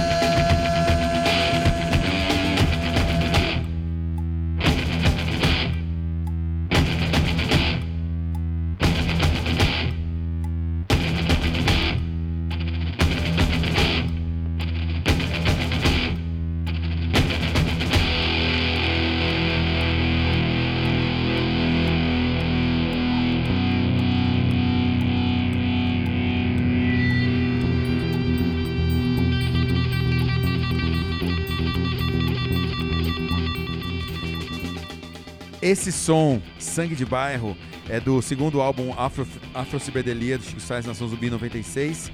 Esse 35.63 35.93
som, 35.93 36.41
Sangue 36.59 36.93
de 36.93 37.05
Bairro, 37.05 37.55
é 37.89 37.97
do 37.97 38.21
segundo 38.21 38.59
álbum 38.61 38.93
Afro, 38.97 39.25
Afro 39.53 39.79
Ciberdelia, 39.79 40.37
do 40.37 40.43
Chico 40.43 40.59
Sainz 40.59 40.85
Nação 40.85 41.07
Zumbi 41.07 41.29
96. 41.29 42.11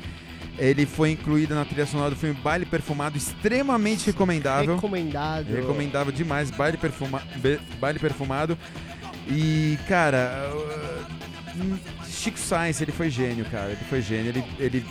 Ele 0.59 0.85
foi 0.85 1.11
incluído 1.11 1.55
na 1.55 1.65
trilha 1.65 1.87
sonora 1.87 2.11
do 2.11 2.15
filme 2.15 2.35
Baile 2.43 2.65
Perfumado, 2.65 3.17
extremamente 3.17 4.05
recomendável. 4.05 4.75
Recomendado. 4.75 5.47
Recomendável 5.51 6.13
demais, 6.13 6.51
Baile, 6.51 6.77
perfuma, 6.77 7.23
Baile 7.79 7.97
Perfumado. 7.97 8.55
E, 9.27 9.79
cara, 9.87 10.51
uh, 10.53 12.05
Chico 12.07 12.37
Sainz, 12.37 12.79
ele 12.81 12.91
foi 12.91 13.09
gênio, 13.09 13.45
cara. 13.45 13.71
Ele 13.71 13.81
foi 13.89 14.01
gênio. 14.01 14.29
Ele, 14.29 14.43
ele 14.59 14.85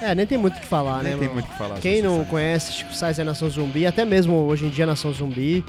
É, 0.00 0.14
nem 0.16 0.26
tem 0.26 0.36
muito 0.38 0.56
o 0.56 0.60
que 0.60 0.66
falar, 0.66 1.02
né? 1.04 1.10
nem 1.10 1.18
tem 1.18 1.28
mano? 1.28 1.34
muito 1.34 1.46
o 1.46 1.52
que 1.52 1.58
falar. 1.58 1.78
Quem 1.78 2.02
não 2.02 2.24
conhece 2.24 2.72
Chico 2.72 2.92
Sainz 2.94 3.20
a 3.20 3.24
Nação 3.24 3.48
Zumbi, 3.48 3.86
até 3.86 4.04
mesmo 4.04 4.34
hoje 4.34 4.66
em 4.66 4.70
dia 4.70 4.84
Nação 4.86 5.12
Zumbi, 5.12 5.64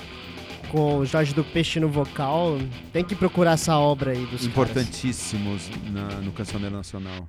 com 0.71 0.97
o 0.99 1.05
Jorge 1.05 1.34
do 1.34 1.43
Peixe 1.43 1.79
no 1.79 1.89
vocal, 1.89 2.58
tem 2.93 3.03
que 3.03 3.15
procurar 3.15 3.51
essa 3.53 3.77
obra 3.77 4.12
aí 4.12 4.25
dos. 4.27 4.45
Importantíssimos 4.45 5.69
na- 5.91 6.21
no 6.21 6.32
Cancioneiro 6.32 6.75
Nacional. 6.75 7.27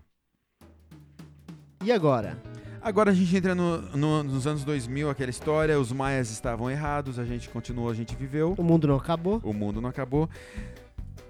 E 1.84 1.90
agora? 1.90 2.38
Agora 2.82 3.10
a 3.10 3.14
gente 3.14 3.36
entra 3.36 3.54
no- 3.54 3.80
no- 3.96 4.22
nos 4.22 4.46
anos 4.46 4.64
2000, 4.64 5.10
aquela 5.10 5.30
história, 5.30 5.78
os 5.78 5.92
maias 5.92 6.30
estavam 6.30 6.70
errados, 6.70 7.18
a 7.18 7.24
gente 7.24 7.48
continuou, 7.48 7.90
a 7.90 7.94
gente 7.94 8.14
viveu, 8.16 8.54
O 8.56 8.62
mundo 8.62 8.86
não 8.88 8.96
acabou. 8.96 9.40
o 9.44 9.52
mundo 9.52 9.80
não 9.80 9.88
acabou. 9.90 10.28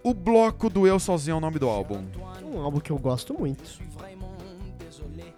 O 0.02 0.14
bloco 0.14 0.70
do 0.70 0.86
Eu 0.86 0.98
Sozinho 0.98 1.34
é 1.34 1.36
o 1.36 1.40
nome 1.40 1.58
do 1.58 1.68
álbum. 1.68 2.04
Um 2.44 2.60
álbum 2.60 2.78
que 2.80 2.90
eu 2.90 2.98
gosto 2.98 3.34
muito. 3.34 3.62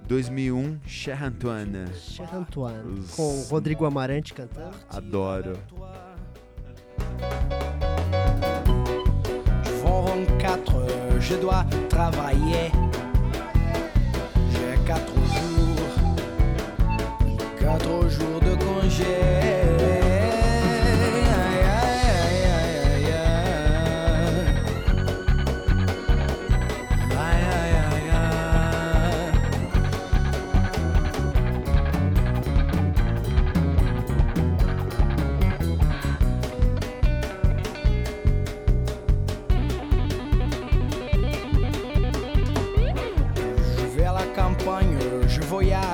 2001, 0.06 0.78
Cher 0.86 1.22
Antoine. 1.24 1.86
Cher 1.94 2.28
Antoine, 2.34 3.00
Os- 3.00 3.14
com 3.14 3.22
o 3.40 3.44
Rodrigo 3.44 3.84
Amarante 3.86 4.34
cantando. 4.34 4.76
Adoro. 4.90 5.58
Je 11.32 11.36
dois 11.38 11.64
travailler. 11.88 12.70
J'ai 14.50 14.78
4 14.86 15.00
jours, 15.34 15.92
4 17.58 18.08
jours 18.08 18.40
de 18.40 18.54
congé. 18.64 19.41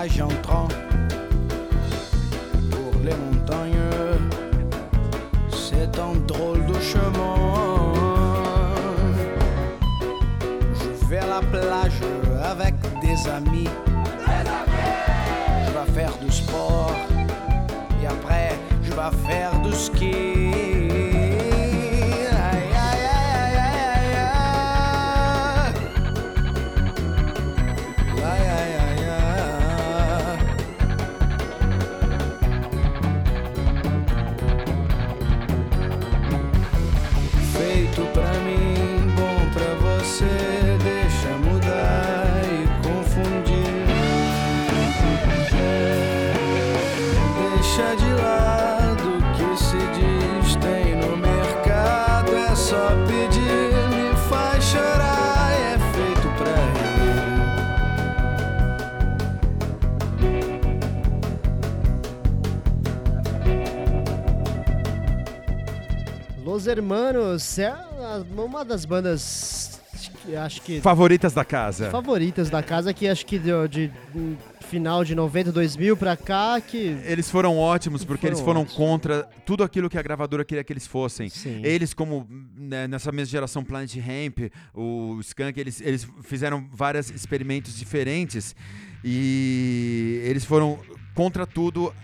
Voyage 0.08 0.20
en 0.20 0.42
train 0.42 0.68
pour 2.70 3.00
les 3.04 3.14
montagnes. 3.14 3.74
C'est 5.50 5.98
un 5.98 6.14
drôle 6.26 6.64
de 6.66 6.74
chemin. 6.80 7.92
Je 10.74 11.06
vais 11.06 11.18
à 11.18 11.26
la 11.26 11.40
plage 11.40 12.00
avec 12.42 12.74
des 13.00 13.28
amis. 13.28 13.68
Je 15.66 15.72
vais 15.72 15.92
faire 16.00 16.16
du 16.18 16.30
sport 16.30 16.94
et 18.02 18.06
après 18.06 18.58
je 18.82 18.90
vais 18.90 19.28
faire 19.28 19.60
du 19.62 19.72
ski. 19.72 20.57
Los 66.58 66.66
Hermanos 66.66 67.56
é 67.60 67.72
uma 68.36 68.64
das 68.64 68.84
bandas 68.84 69.80
que 70.24 70.34
acho 70.34 70.60
que 70.60 70.80
Favoritas 70.80 71.32
da 71.32 71.44
casa. 71.44 71.88
favoritas 71.88 72.50
da 72.50 72.60
casa 72.64 72.92
que 72.92 73.06
acho 73.06 73.24
que 73.24 73.38
deu 73.38 73.68
de, 73.68 73.92
final 74.68 75.04
de 75.04 75.14
90, 75.14 75.52
2000 75.52 75.96
pra 75.96 76.16
cá 76.16 76.60
que 76.60 76.98
Eles 77.04 77.30
foram 77.30 77.56
ótimos 77.56 78.04
porque 78.04 78.22
Foram 78.26 78.32
eles 78.34 78.44
foram 78.44 78.60
ótimos. 78.62 78.76
contra 78.76 79.28
tudo 79.46 79.62
aquilo 79.62 79.88
que 79.88 79.96
a 79.96 80.02
gravadora 80.02 80.44
queria 80.44 80.64
que 80.64 80.72
eles 80.72 80.84
fossem. 80.84 81.28
Sim. 81.28 81.60
Eles, 81.64 81.94
como 81.94 82.26
né, 82.56 82.88
nessa 82.88 83.12
mesma 83.12 83.30
geração 83.30 83.62
Planet 83.62 83.94
Hemp, 83.94 84.50
o 84.74 85.20
Skunk, 85.20 85.60
eles, 85.60 85.80
eles 85.80 86.08
fizeram 86.24 86.68
vários 86.72 87.08
experimentos 87.08 87.76
diferentes 87.78 88.56
e 89.04 90.20
eles 90.24 90.44
foram 90.44 90.76
contra 91.14 91.46
tudo. 91.46 91.94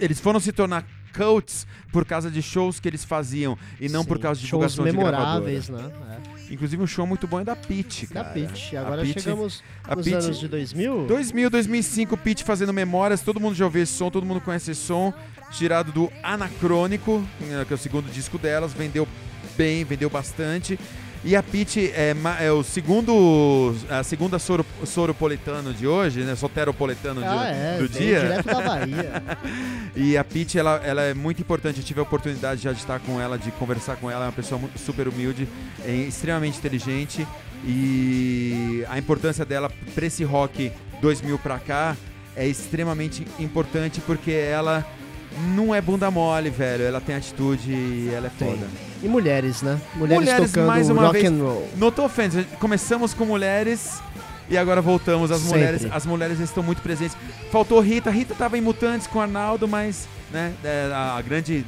Eles 0.00 0.20
foram 0.20 0.38
se 0.38 0.52
tornar 0.52 0.86
cults 1.16 1.66
por 1.92 2.04
causa 2.04 2.30
de 2.30 2.42
shows 2.42 2.78
que 2.78 2.88
eles 2.88 3.04
faziam 3.04 3.56
e 3.80 3.88
não 3.88 4.04
por 4.04 4.16
sim, 4.16 4.22
causa 4.22 4.40
de 4.40 4.46
shows 4.46 4.72
divulgação 4.72 4.84
de 4.84 4.92
memoráveis, 4.92 5.68
gravadora. 5.68 5.94
né? 6.06 6.18
Inclusive 6.50 6.82
um 6.82 6.86
show 6.86 7.06
muito 7.06 7.26
bom 7.26 7.40
é 7.40 7.44
da 7.44 7.56
Pitty, 7.56 8.06
É. 8.10 8.14
Da 8.14 8.22
cara. 8.24 8.34
Pitch. 8.34 8.74
A 8.74 8.80
Agora 8.82 9.02
Pitty- 9.02 9.20
chegamos 9.20 9.62
nos 9.88 10.04
Pitty- 10.04 10.14
anos 10.14 10.38
de 10.38 10.48
2000. 10.48 11.06
2000, 11.06 11.50
2005, 11.50 12.16
Pete 12.16 12.44
fazendo 12.44 12.72
memórias, 12.72 13.20
todo 13.22 13.40
mundo 13.40 13.54
já 13.56 13.64
ouviu 13.64 13.82
esse 13.82 13.92
som, 13.94 14.10
todo 14.10 14.24
mundo 14.24 14.40
conhece 14.40 14.70
esse 14.70 14.80
som, 14.82 15.12
tirado 15.50 15.90
do 15.90 16.12
Anacrônico, 16.22 17.24
que 17.66 17.72
é 17.72 17.74
o 17.74 17.78
segundo 17.78 18.10
disco 18.12 18.38
delas, 18.38 18.72
vendeu 18.72 19.08
bem, 19.56 19.84
vendeu 19.84 20.08
bastante. 20.10 20.78
E 21.28 21.34
a 21.34 21.42
Pete 21.42 21.90
é, 21.92 22.14
é 22.40 22.52
o 22.52 22.62
segundo, 22.62 23.74
a 23.90 24.04
segunda 24.04 24.38
soro, 24.38 24.64
soropolitano 24.84 25.74
de 25.74 25.84
hoje, 25.84 26.20
né? 26.20 26.36
Soteropolitano 26.36 27.20
de- 27.20 27.26
Ah, 27.26 27.48
é, 27.48 27.78
do 27.78 27.88
dia. 27.88 28.20
direto 28.20 28.44
da 28.46 28.60
Bahia. 28.60 29.22
E 29.98 30.14
a 30.16 30.22
Pete, 30.22 30.58
ela, 30.58 30.76
ela 30.84 31.00
é 31.02 31.14
muito 31.14 31.40
importante. 31.40 31.78
Eu 31.80 31.84
tive 31.84 31.98
a 32.00 32.02
oportunidade 32.02 32.62
já 32.62 32.70
de 32.70 32.78
estar 32.78 33.00
com 33.00 33.18
ela, 33.20 33.38
de 33.38 33.50
conversar 33.52 33.96
com 33.96 34.10
ela. 34.10 34.26
É 34.26 34.28
uma 34.28 34.32
pessoa 34.32 34.60
super 34.76 35.08
humilde, 35.08 35.48
é 35.86 35.90
extremamente 35.90 36.58
inteligente. 36.58 37.26
E 37.64 38.84
a 38.90 38.98
importância 38.98 39.42
dela 39.44 39.72
para 39.94 40.06
esse 40.06 40.22
rock 40.22 40.70
2000 41.00 41.38
pra 41.38 41.58
cá 41.58 41.96
é 42.36 42.46
extremamente 42.46 43.26
importante 43.38 44.00
porque 44.02 44.30
ela 44.30 44.86
não 45.54 45.74
é 45.74 45.80
bunda 45.80 46.10
mole, 46.10 46.50
velho. 46.50 46.84
Ela 46.84 47.00
tem 47.00 47.14
atitude 47.16 47.72
e 47.72 48.10
ela 48.14 48.26
é 48.26 48.30
Tem. 48.38 48.50
foda. 48.50 48.66
E 49.02 49.08
mulheres, 49.08 49.62
né? 49.62 49.78
Mulheres, 49.94 50.24
Mulheres, 50.24 50.50
tocando 50.52 50.66
mais 50.66 50.88
uma 50.88 51.02
rock 51.02 51.20
vez. 51.20 51.32
and 51.32 51.42
roll. 51.42 51.68
Notou 51.76 52.10
começamos 52.58 53.12
com 53.14 53.24
mulheres 53.24 54.00
e 54.48 54.56
agora 54.56 54.80
voltamos 54.80 55.30
às 55.30 55.40
Sempre. 55.40 55.58
mulheres. 55.58 55.86
As 55.90 56.06
mulheres 56.06 56.40
estão 56.40 56.62
muito 56.62 56.80
presentes. 56.82 57.16
Faltou 57.50 57.80
Rita, 57.80 58.10
Rita 58.10 58.34
tava 58.34 58.56
em 58.56 58.60
Mutantes 58.60 59.06
com 59.06 59.18
o 59.18 59.22
Arnaldo, 59.22 59.68
mas 59.68 60.08
né, 60.32 60.52
é 60.64 60.90
a 60.92 61.20
grande 61.22 61.64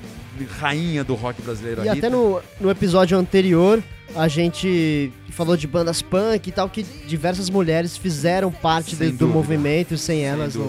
rainha 0.61 1.02
do 1.02 1.14
rock 1.14 1.42
brasileiro, 1.42 1.85
E 1.85 1.88
até 1.88 2.09
no, 2.09 2.40
no 2.61 2.70
episódio 2.70 3.18
anterior, 3.18 3.83
a 4.16 4.27
gente 4.29 5.12
falou 5.31 5.57
de 5.57 5.66
bandas 5.66 6.03
punk 6.03 6.49
e 6.49 6.53
tal, 6.53 6.68
que 6.68 6.83
diversas 6.83 7.49
mulheres 7.51 7.97
fizeram 7.97 8.51
parte 8.51 8.97
de- 8.97 9.11
do 9.12 9.29
movimento 9.29 9.94
e 9.94 9.99
sem, 9.99 10.16
Sem 10.18 10.25
elas 10.25 10.55
não. 10.55 10.66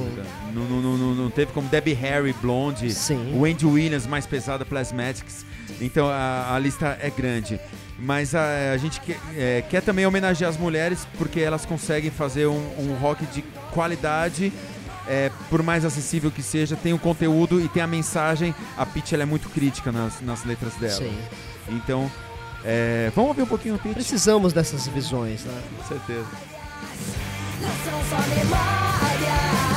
Não, 0.53 0.63
não, 0.81 0.97
não, 0.97 1.15
não- 1.15 1.29
teve 1.31 1.51
como 1.51 1.67
Debbie 1.69 1.93
Harry, 1.93 2.33
Blonde, 2.41 2.91
Sim. 2.93 3.33
o 3.35 3.45
Andy 3.45 3.65
Williams 3.65 4.05
mais 4.05 4.25
pesada, 4.25 4.65
Plasmatics. 4.65 5.45
Então 5.81 6.07
a, 6.07 6.53
a 6.55 6.59
lista 6.59 6.97
é 7.01 7.09
grande. 7.09 7.59
Mas 7.97 8.33
a, 8.33 8.71
a 8.73 8.77
gente 8.77 8.99
quer, 9.01 9.17
é, 9.35 9.63
quer 9.69 9.81
também 9.81 10.05
homenagear 10.05 10.49
as 10.49 10.57
mulheres 10.57 11.07
porque 11.17 11.39
elas 11.41 11.65
conseguem 11.65 12.09
fazer 12.09 12.47
um, 12.47 12.57
um 12.79 12.95
rock 12.99 13.25
de 13.27 13.41
qualidade. 13.71 14.51
é, 15.07 15.31
por 15.49 15.63
mais 15.63 15.83
acessível 15.83 16.29
que 16.29 16.43
seja, 16.43 16.75
tem 16.75 16.93
o 16.93 16.99
conteúdo 16.99 17.59
e 17.59 17.67
tem 17.67 17.81
a 17.81 17.87
mensagem. 17.87 18.53
A 18.77 18.85
Pitch 18.85 19.13
é 19.13 19.25
muito 19.25 19.49
crítica 19.49 19.91
nas, 19.91 20.21
nas 20.21 20.45
letras 20.45 20.73
dela. 20.75 20.93
Sim. 20.93 21.17
Então, 21.69 22.09
é, 22.63 23.11
vamos 23.15 23.29
ouvir 23.29 23.43
um 23.43 23.47
pouquinho 23.47 23.75
a 23.75 23.77
Pitch? 23.77 23.93
Precisamos 23.93 24.53
dessas 24.53 24.87
visões, 24.87 25.43
né? 25.45 25.61
Com 25.77 25.87
certeza. 25.87 26.27
Não 27.61 27.69
são 27.83 27.99
só 28.09 28.17
memórias, 28.29 29.68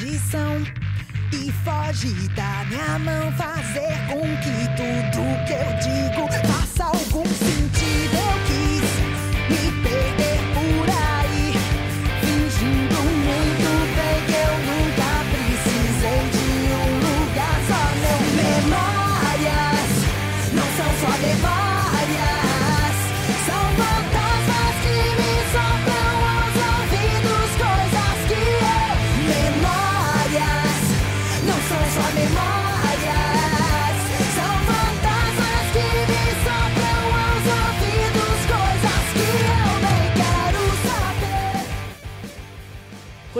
e 0.00 1.52
foge 1.64 2.28
da 2.28 2.64
minha 2.68 2.98
mão 3.00 3.32
fazer 3.32 3.98
com 4.06 4.20
que 4.42 4.68
tudo 4.76 5.24
que 5.44 5.54
eu 5.54 5.72
digo 5.82 6.52
faça 6.52 6.84
algum 6.84 7.24
sentido. 7.26 7.57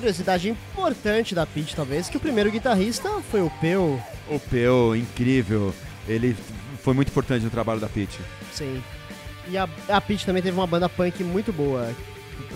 Curiosidade 0.08 0.48
importante 0.48 1.34
da 1.34 1.44
Pete, 1.44 1.76
talvez, 1.76 2.08
que 2.08 2.16
o 2.16 2.20
primeiro 2.20 2.50
guitarrista 2.50 3.10
foi 3.30 3.42
o 3.42 3.50
Peu. 3.60 4.00
O 4.30 4.40
Peu, 4.40 4.96
incrível. 4.96 5.74
Ele 6.08 6.34
foi 6.82 6.94
muito 6.94 7.08
importante 7.08 7.44
no 7.44 7.50
trabalho 7.50 7.78
da 7.78 7.90
Pitch. 7.90 8.18
Sim. 8.50 8.82
E 9.50 9.58
a, 9.58 9.68
a 9.86 10.00
Pete 10.00 10.24
também 10.24 10.42
teve 10.42 10.56
uma 10.56 10.66
banda 10.66 10.88
punk 10.88 11.22
muito 11.22 11.52
boa. 11.52 11.94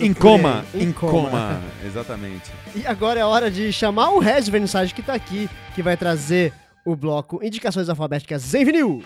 Em 0.00 0.14
coma, 0.14 0.64
Em 0.74 0.90
coma. 0.92 1.60
exatamente. 1.84 2.50
E 2.74 2.86
agora 2.86 3.20
é 3.20 3.24
hora 3.24 3.50
de 3.50 3.70
chamar 3.70 4.08
o 4.12 4.18
Regis 4.18 4.48
Vernissage 4.48 4.94
que 4.94 5.02
tá 5.02 5.12
aqui, 5.12 5.46
que 5.74 5.82
vai 5.82 5.94
trazer 5.94 6.54
o 6.86 6.96
bloco 6.96 7.44
Indicações 7.44 7.90
Alfabéticas 7.90 8.54
em 8.54 8.64
Vinil. 8.64 9.04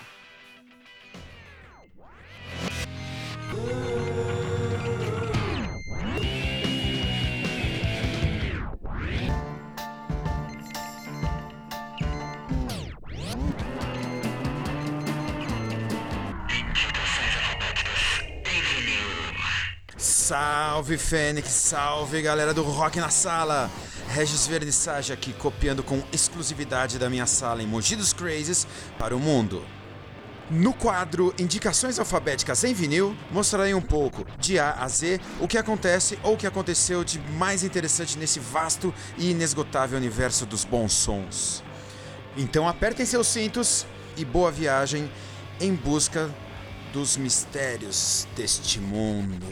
Salve 20.27 20.99
Fênix, 20.99 21.49
salve 21.51 22.21
galera 22.21 22.53
do 22.53 22.65
Rock 22.65 22.99
na 22.99 23.11
Sala! 23.11 23.71
Regis 24.09 24.45
Vernissage 24.49 25.12
aqui 25.12 25.33
copiando 25.33 25.85
com 25.85 26.03
exclusividade 26.12 26.99
da 26.99 27.09
minha 27.09 27.27
sala 27.27 27.62
em 27.62 27.67
Mogi 27.69 27.95
dos 27.95 28.12
Crazes 28.12 28.67
para 28.99 29.15
o 29.15 29.21
mundo. 29.21 29.65
No 30.51 30.73
quadro 30.73 31.33
Indicações 31.39 32.01
Alfabéticas 32.01 32.65
em 32.65 32.75
Vinil, 32.75 33.17
mostrarei 33.31 33.73
um 33.73 33.81
pouco, 33.81 34.27
de 34.41 34.59
A 34.59 34.73
a 34.73 34.89
Z, 34.89 35.21
o 35.41 35.47
que 35.47 35.59
acontece 35.59 36.19
ou 36.25 36.35
o 36.35 36.37
que 36.37 36.49
aconteceu 36.49 37.05
de 37.05 37.21
mais 37.21 37.62
interessante 37.62 38.19
nesse 38.19 38.41
vasto 38.41 38.93
e 39.17 39.31
inesgotável 39.31 39.97
universo 39.97 40.45
dos 40.45 40.65
bons 40.65 40.93
sons. 40.93 41.62
Então 42.37 42.69
apertem 42.69 43.07
seus 43.07 43.29
cintos 43.29 43.87
e 44.17 44.25
boa 44.25 44.51
viagem 44.51 45.09
em 45.61 45.73
busca 45.73 46.29
dos 46.92 47.16
mistérios 47.16 48.27
deste 48.35 48.79
mundo. 48.81 49.46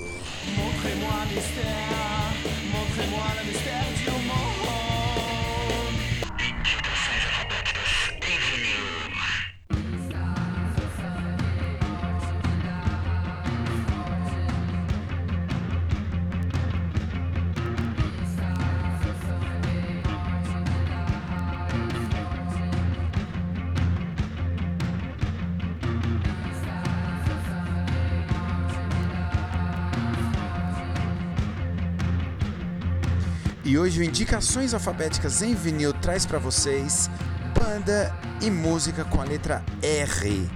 E 33.75 33.79
hoje 33.79 34.01
o 34.01 34.05
Indicações 34.05 34.73
Alfabéticas 34.73 35.43
em 35.43 35.53
Vinil 35.53 35.93
traz 35.95 36.25
pra 36.25 36.39
vocês 36.39 37.11
banda 37.53 38.15
e 38.41 38.49
música 38.49 39.05
com 39.05 39.21
a 39.21 39.25
letra 39.25 39.65
R. 39.83 40.49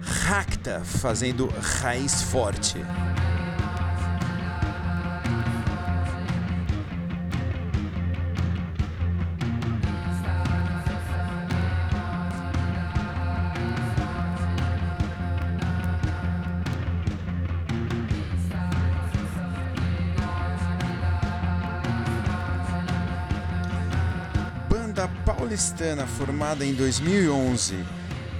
Racta 0.00 0.80
fazendo 0.82 1.46
raiz 1.60 2.22
forte. 2.22 2.78
Paulistana 25.58 26.06
formada 26.06 26.64
em 26.64 26.72
2011, 26.72 27.84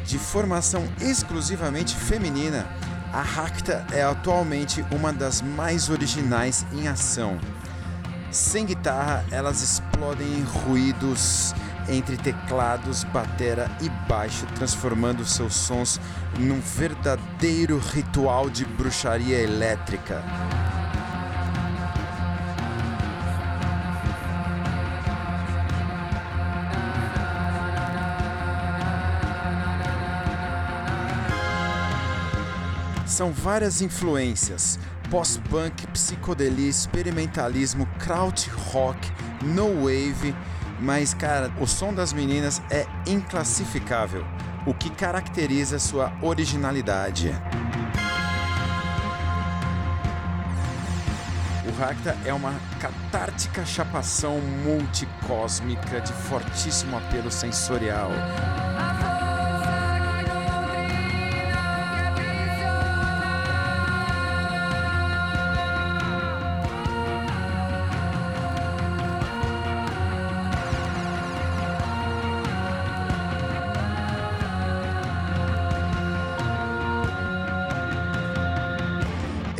de 0.04 0.16
formação 0.18 0.84
exclusivamente 1.00 1.96
feminina, 1.96 2.64
a 3.12 3.20
Racta 3.20 3.84
é 3.90 4.04
atualmente 4.04 4.84
uma 4.92 5.12
das 5.12 5.42
mais 5.42 5.90
originais 5.90 6.64
em 6.72 6.86
ação. 6.86 7.36
Sem 8.30 8.64
guitarra, 8.66 9.24
elas 9.32 9.62
explodem 9.62 10.28
em 10.28 10.44
ruídos 10.44 11.52
entre 11.88 12.16
teclados, 12.16 13.02
batera 13.02 13.68
e 13.80 13.88
baixo, 14.08 14.46
transformando 14.54 15.26
seus 15.26 15.56
sons 15.56 16.00
num 16.38 16.60
verdadeiro 16.60 17.78
ritual 17.78 18.48
de 18.48 18.64
bruxaria 18.64 19.38
elétrica. 19.38 20.22
São 33.18 33.32
várias 33.32 33.82
influências: 33.82 34.78
pós-punk, 35.10 35.88
psicodelia, 35.88 36.70
experimentalismo, 36.70 37.84
krautrock, 37.98 38.96
no 39.42 39.82
wave, 39.82 40.32
mas 40.78 41.14
cara, 41.14 41.52
o 41.60 41.66
som 41.66 41.92
das 41.92 42.12
meninas 42.12 42.62
é 42.70 42.86
inclassificável, 43.08 44.24
o 44.64 44.72
que 44.72 44.88
caracteriza 44.88 45.80
sua 45.80 46.12
originalidade. 46.22 47.34
O 51.66 51.76
Racta 51.76 52.16
é 52.24 52.32
uma 52.32 52.54
catártica 52.78 53.66
chapação 53.66 54.40
multicósmica 54.64 56.00
de 56.00 56.12
fortíssimo 56.12 56.96
apelo 56.96 57.32
sensorial. 57.32 58.12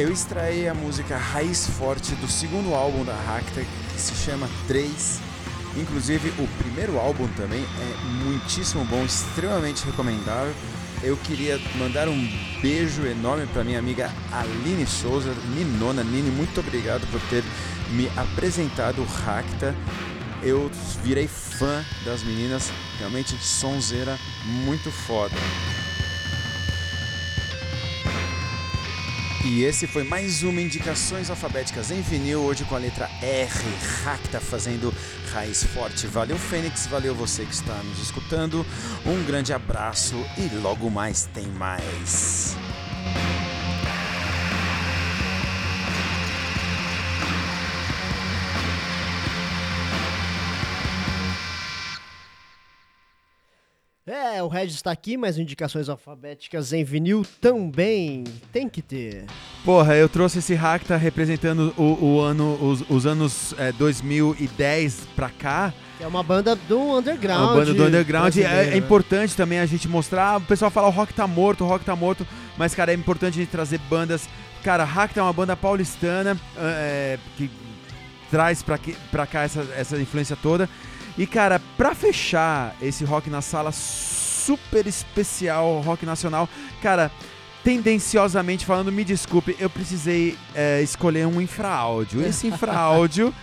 Eu 0.09 0.13
extraí 0.15 0.67
a 0.67 0.73
música 0.73 1.19
Raiz 1.19 1.67
Forte 1.67 2.15
do 2.15 2.27
segundo 2.27 2.75
álbum 2.75 3.05
da 3.05 3.15
Racta, 3.15 3.61
que 3.93 4.01
se 4.01 4.15
chama 4.15 4.49
3. 4.67 5.21
Inclusive, 5.77 6.31
o 6.43 6.49
primeiro 6.63 6.99
álbum 6.99 7.29
também 7.37 7.63
é 7.63 8.25
muitíssimo 8.25 8.87
bom, 8.87 9.05
extremamente 9.05 9.85
recomendável. 9.85 10.55
Eu 11.03 11.15
queria 11.19 11.61
mandar 11.77 12.09
um 12.09 12.27
beijo 12.63 13.05
enorme 13.05 13.47
para 13.49 13.63
minha 13.63 13.79
amiga 13.79 14.11
Aline 14.33 14.87
Souza, 14.87 15.35
Ninona. 15.55 16.03
Nini, 16.03 16.31
muito 16.31 16.59
obrigado 16.59 17.07
por 17.13 17.21
ter 17.29 17.45
me 17.91 18.11
apresentado 18.17 19.03
o 19.03 19.05
Racta. 19.05 19.77
Eu 20.43 20.71
virei 21.05 21.29
fã 21.29 21.85
das 22.07 22.23
meninas, 22.23 22.73
realmente 22.99 23.37
sonzeira 23.37 24.19
muito 24.65 24.91
foda. 24.91 25.37
E 29.49 29.65
esse 29.65 29.87
foi 29.87 30.05
mais 30.05 30.43
uma 30.43 30.61
Indicações 30.61 31.31
Alfabéticas 31.31 31.91
em 31.91 32.03
vinil, 32.03 32.41
hoje 32.41 32.67
com 32.67 32.75
a 32.75 32.79
letra 32.79 33.09
R, 33.23 33.49
Racta 34.05 34.39
fazendo 34.41 34.93
raiz 35.33 35.65
forte. 35.65 36.07
Valeu, 36.07 36.37
Fênix, 36.37 36.87
valeu 36.87 37.15
você 37.15 37.47
que 37.47 37.55
está 37.55 37.75
nos 37.85 37.99
escutando. 37.99 38.65
Um 39.07 39.25
grande 39.25 39.55
abraço 39.55 40.15
e 40.37 40.55
logo 40.57 40.91
mais 40.91 41.31
tem 41.33 41.47
mais. 41.47 42.58
É, 54.39 54.43
o 54.43 54.47
Regis 54.47 54.77
está 54.77 54.93
aqui, 54.93 55.17
mas 55.17 55.37
indicações 55.37 55.89
alfabéticas 55.89 56.73
em 56.73 56.85
vinil 56.85 57.27
também 57.41 58.23
tem 58.53 58.69
que 58.69 58.81
ter. 58.81 59.25
Porra, 59.65 59.97
eu 59.97 60.09
trouxe 60.09 60.39
esse 60.39 60.55
Racta 60.55 60.97
representando 60.97 61.75
o, 61.77 62.05
o 62.05 62.21
ano, 62.21 62.57
os, 62.63 62.89
os 62.89 63.05
anos 63.05 63.53
é, 63.59 63.73
2010 63.73 65.09
pra 65.17 65.29
cá. 65.29 65.75
É 65.99 66.07
uma 66.07 66.23
banda 66.23 66.55
do 66.55 66.97
underground. 66.99 67.51
Uma 67.51 67.55
banda 67.55 67.75
do 67.75 67.85
underground. 67.85 68.37
É, 68.37 68.75
é 68.75 68.77
importante 68.77 69.35
também 69.35 69.59
a 69.59 69.67
gente 69.67 69.89
mostrar. 69.89 70.39
O 70.39 70.43
pessoal 70.43 70.71
fala 70.71 70.87
o 70.87 70.93
rock 70.93 71.13
tá 71.13 71.27
morto, 71.27 71.65
o 71.65 71.67
rock 71.67 71.85
tá 71.85 71.97
morto. 71.97 72.25
Mas, 72.57 72.77
cara, 72.77 72.93
é 72.93 72.95
importante 72.95 73.41
a 73.41 73.43
gente 73.43 73.51
trazer 73.51 73.79
bandas. 73.91 74.29
Cara, 74.63 74.85
Racta 74.85 75.19
é 75.19 75.23
uma 75.23 75.33
banda 75.33 75.57
paulistana 75.57 76.39
é, 76.57 77.19
que 77.37 77.51
traz 78.31 78.63
pra, 78.63 78.79
que, 78.79 78.93
pra 79.11 79.27
cá 79.27 79.43
essa, 79.43 79.67
essa 79.77 80.01
influência 80.01 80.37
toda. 80.41 80.69
E, 81.19 81.27
cara, 81.27 81.61
pra 81.77 81.93
fechar 81.97 82.77
esse 82.81 83.05
rock 83.05 83.29
na 83.29 83.43
sala 83.43 83.73
super 84.49 84.87
especial, 84.87 85.83
rock 85.83 86.07
nacional, 86.07 86.49
cara, 86.81 87.13
tendenciosamente 87.63 88.65
falando, 88.65 88.91
me 88.91 89.05
desculpe, 89.05 89.55
eu 89.61 89.69
precisei 89.69 90.39
é, 90.55 90.81
escolher 90.81 91.27
um 91.27 91.39
infraáudio. 91.39 92.25
Esse 92.25 92.47
infraáudio 92.49 93.35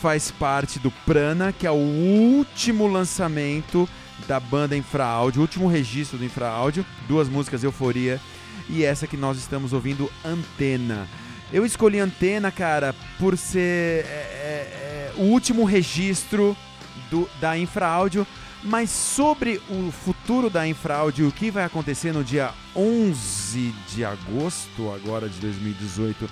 faz 0.00 0.30
parte 0.30 0.78
do 0.78 0.92
Prana, 1.04 1.52
que 1.52 1.66
é 1.66 1.70
o 1.70 1.74
último 1.74 2.86
lançamento 2.86 3.88
da 4.28 4.38
banda 4.38 4.76
Infraáudio, 4.76 5.40
o 5.40 5.42
último 5.42 5.66
registro 5.66 6.16
do 6.16 6.24
Infraáudio, 6.24 6.86
duas 7.08 7.28
músicas 7.28 7.64
Euforia 7.64 8.20
e 8.68 8.84
essa 8.84 9.08
que 9.08 9.16
nós 9.16 9.36
estamos 9.38 9.72
ouvindo, 9.72 10.08
Antena. 10.24 11.08
Eu 11.52 11.66
escolhi 11.66 11.98
Antena, 11.98 12.52
cara, 12.52 12.94
por 13.18 13.36
ser 13.36 14.04
é, 14.04 14.06
é, 14.06 15.10
é, 15.10 15.12
o 15.16 15.22
último 15.22 15.64
registro 15.64 16.56
do, 17.10 17.28
da 17.40 17.58
Infraáudio, 17.58 18.24
mas 18.62 18.90
sobre 18.90 19.60
o 19.68 19.90
futuro 19.90 20.48
da 20.48 20.66
Infraáudio, 20.66 21.28
o 21.28 21.32
que 21.32 21.50
vai 21.50 21.64
acontecer 21.64 22.12
no 22.12 22.22
dia 22.22 22.50
11 22.76 23.74
de 23.88 24.04
agosto, 24.04 24.92
agora 24.92 25.28
de 25.28 25.38
2018, 25.40 26.28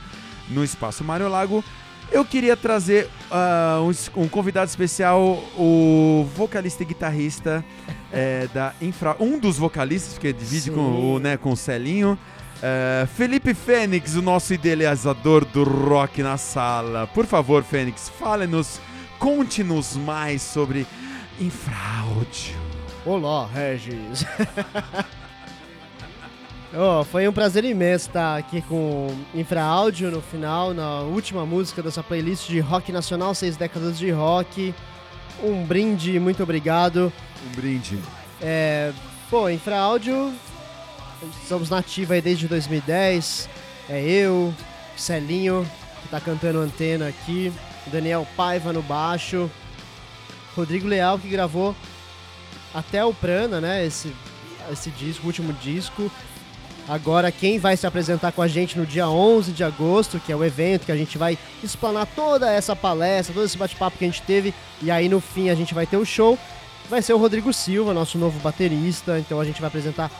no 0.48 0.62
Espaço 0.62 1.02
Mário 1.02 1.28
Lago, 1.28 1.64
eu 2.12 2.24
queria 2.24 2.56
trazer 2.56 3.08
ah, 3.30 3.80
um, 3.80 4.22
um 4.22 4.28
convidado 4.28 4.68
especial, 4.68 5.20
o 5.56 6.28
vocalista 6.34 6.82
e 6.82 6.86
guitarrista 6.86 7.64
eh, 8.12 8.48
da 8.52 8.74
Infra, 8.80 9.16
um 9.20 9.38
dos 9.38 9.56
vocalistas, 9.56 10.14
porque 10.14 10.32
divide 10.32 10.62
Sim. 10.62 10.72
com 10.72 11.14
o, 11.14 11.18
né, 11.20 11.36
com 11.36 11.52
o 11.52 11.56
Celinho, 11.56 12.18
eh, 12.60 13.06
Felipe 13.16 13.54
Fênix, 13.54 14.16
o 14.16 14.22
nosso 14.22 14.52
idealizador 14.52 15.44
do 15.44 15.62
rock 15.62 16.20
na 16.22 16.36
sala. 16.36 17.06
Por 17.06 17.26
favor, 17.26 17.62
Fênix, 17.62 18.08
fale-nos, 18.08 18.80
conte-nos 19.18 19.96
mais 19.96 20.42
sobre 20.42 20.86
Infraáudio. 21.40 22.54
Olá, 23.04 23.48
Regis. 23.52 24.24
Oh, 26.72 27.02
foi 27.02 27.26
um 27.26 27.32
prazer 27.32 27.64
imenso 27.64 28.06
estar 28.06 28.38
aqui 28.38 28.62
com 28.62 29.08
Infraáudio 29.34 30.08
no 30.08 30.22
final, 30.22 30.72
na 30.72 31.00
última 31.00 31.44
música 31.44 31.82
dessa 31.82 32.00
playlist 32.00 32.46
de 32.46 32.60
rock 32.60 32.92
nacional, 32.92 33.34
seis 33.34 33.56
décadas 33.56 33.98
de 33.98 34.08
rock. 34.12 34.72
Um 35.42 35.64
brinde, 35.64 36.20
muito 36.20 36.44
obrigado. 36.44 37.12
Um 37.44 37.56
brinde. 37.56 37.98
É, 38.40 38.92
pô, 39.28 39.50
Infraáudio, 39.50 40.32
estamos 41.42 41.68
nativos 41.68 42.12
aí 42.12 42.22
desde 42.22 42.46
2010. 42.46 43.48
É 43.88 44.00
eu, 44.00 44.54
Celinho, 44.96 45.68
que 46.02 46.08
tá 46.08 46.20
cantando 46.20 46.60
antena 46.60 47.08
aqui, 47.08 47.52
Daniel 47.88 48.24
Paiva 48.36 48.72
no 48.72 48.80
baixo, 48.80 49.50
Rodrigo 50.56 50.86
Leal 50.88 51.18
que 51.18 51.28
gravou 51.28 51.74
até 52.74 53.04
o 53.04 53.12
Prana, 53.14 53.60
né? 53.60 53.84
Esse, 53.84 54.12
esse 54.72 54.90
disco, 54.90 55.24
o 55.24 55.26
último 55.26 55.52
disco. 55.54 56.10
Agora, 56.88 57.30
quem 57.30 57.58
vai 57.58 57.76
se 57.76 57.86
apresentar 57.86 58.32
com 58.32 58.42
a 58.42 58.48
gente 58.48 58.76
no 58.76 58.84
dia 58.84 59.08
11 59.08 59.52
de 59.52 59.62
agosto, 59.62 60.18
que 60.18 60.32
é 60.32 60.36
o 60.36 60.44
evento 60.44 60.86
que 60.86 60.92
a 60.92 60.96
gente 60.96 61.16
vai 61.16 61.38
explanar 61.62 62.06
toda 62.16 62.50
essa 62.50 62.74
palestra, 62.74 63.32
todo 63.34 63.44
esse 63.44 63.56
bate-papo 63.56 63.96
que 63.96 64.04
a 64.04 64.08
gente 64.08 64.22
teve, 64.22 64.52
e 64.82 64.90
aí 64.90 65.08
no 65.08 65.20
fim 65.20 65.50
a 65.50 65.54
gente 65.54 65.72
vai 65.72 65.86
ter 65.86 65.96
o 65.98 66.04
show, 66.04 66.36
vai 66.88 67.00
ser 67.00 67.12
o 67.12 67.18
Rodrigo 67.18 67.52
Silva, 67.52 67.94
nosso 67.94 68.18
novo 68.18 68.40
baterista. 68.40 69.18
Então 69.20 69.38
a 69.40 69.44
gente 69.44 69.60
vai 69.60 69.68
apresentar. 69.68 70.10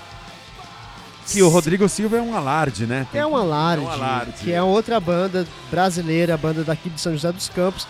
Que 1.27 1.43
o 1.43 1.49
Rodrigo 1.49 1.89
Silva 1.89 2.19
é 2.19 2.23
um 2.23 2.37
alarde, 2.37 2.87
né? 2.87 3.07
É 3.15 3.25
um 3.27 3.37
alarde, 3.37 3.85
É 3.85 3.87
um 3.87 3.91
alarde. 3.91 4.33
que 4.45 4.53
é 4.53 4.63
outra 4.63 4.99
banda 5.01 5.47
brasileira, 5.71 6.37
banda 6.37 6.63
daqui 6.65 6.89
de 6.91 7.01
São 7.01 7.13
José 7.13 7.31
dos 7.33 7.49
Campos, 7.49 7.87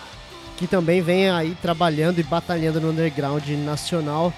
que 0.61 0.67
também 0.67 1.01
vem 1.01 1.31
aí 1.31 1.57
trabalhando 1.63 2.19
e 2.19 2.23
batalhando 2.23 2.79
no 2.83 2.91
underground 2.91 3.49
nacional. 3.65 4.31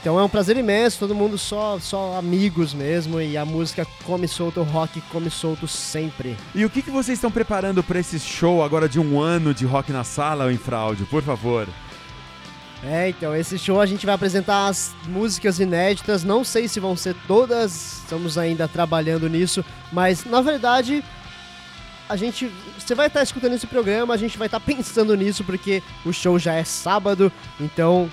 Então 0.00 0.18
é 0.18 0.22
um 0.22 0.28
prazer 0.28 0.56
imenso, 0.56 1.00
todo 1.00 1.12
mundo 1.12 1.36
só, 1.36 1.76
só 1.80 2.16
amigos 2.16 2.72
mesmo, 2.72 3.20
e 3.20 3.36
a 3.36 3.44
música 3.44 3.84
come 4.04 4.28
solto, 4.28 4.62
rock 4.62 5.00
come 5.10 5.28
solto 5.28 5.66
sempre. 5.66 6.36
E 6.54 6.64
o 6.64 6.70
que, 6.70 6.82
que 6.82 6.90
vocês 6.90 7.18
estão 7.18 7.32
preparando 7.32 7.82
para 7.82 7.98
esse 7.98 8.20
show 8.20 8.62
agora 8.62 8.88
de 8.88 9.00
um 9.00 9.20
ano 9.20 9.52
de 9.52 9.66
rock 9.66 9.92
na 9.92 10.04
sala, 10.04 10.46
o 10.46 10.52
Infraáudio, 10.52 11.04
por 11.06 11.22
favor? 11.22 11.66
É, 12.84 13.08
então, 13.08 13.34
esse 13.34 13.58
show 13.58 13.80
a 13.80 13.86
gente 13.86 14.06
vai 14.06 14.14
apresentar 14.14 14.68
as 14.68 14.94
músicas 15.08 15.58
inéditas. 15.58 16.22
Não 16.22 16.44
sei 16.44 16.68
se 16.68 16.78
vão 16.78 16.94
ser 16.94 17.16
todas, 17.26 18.02
estamos 18.02 18.38
ainda 18.38 18.68
trabalhando 18.68 19.28
nisso, 19.28 19.64
mas 19.92 20.24
na 20.24 20.40
verdade. 20.40 21.02
A 22.08 22.16
gente. 22.16 22.50
Você 22.78 22.94
vai 22.94 23.06
estar 23.06 23.22
escutando 23.22 23.54
esse 23.54 23.66
programa, 23.66 24.14
a 24.14 24.16
gente 24.16 24.36
vai 24.36 24.46
estar 24.46 24.60
pensando 24.60 25.14
nisso, 25.16 25.44
porque 25.44 25.82
o 26.04 26.12
show 26.12 26.38
já 26.38 26.54
é 26.54 26.64
sábado, 26.64 27.32
então. 27.60 28.10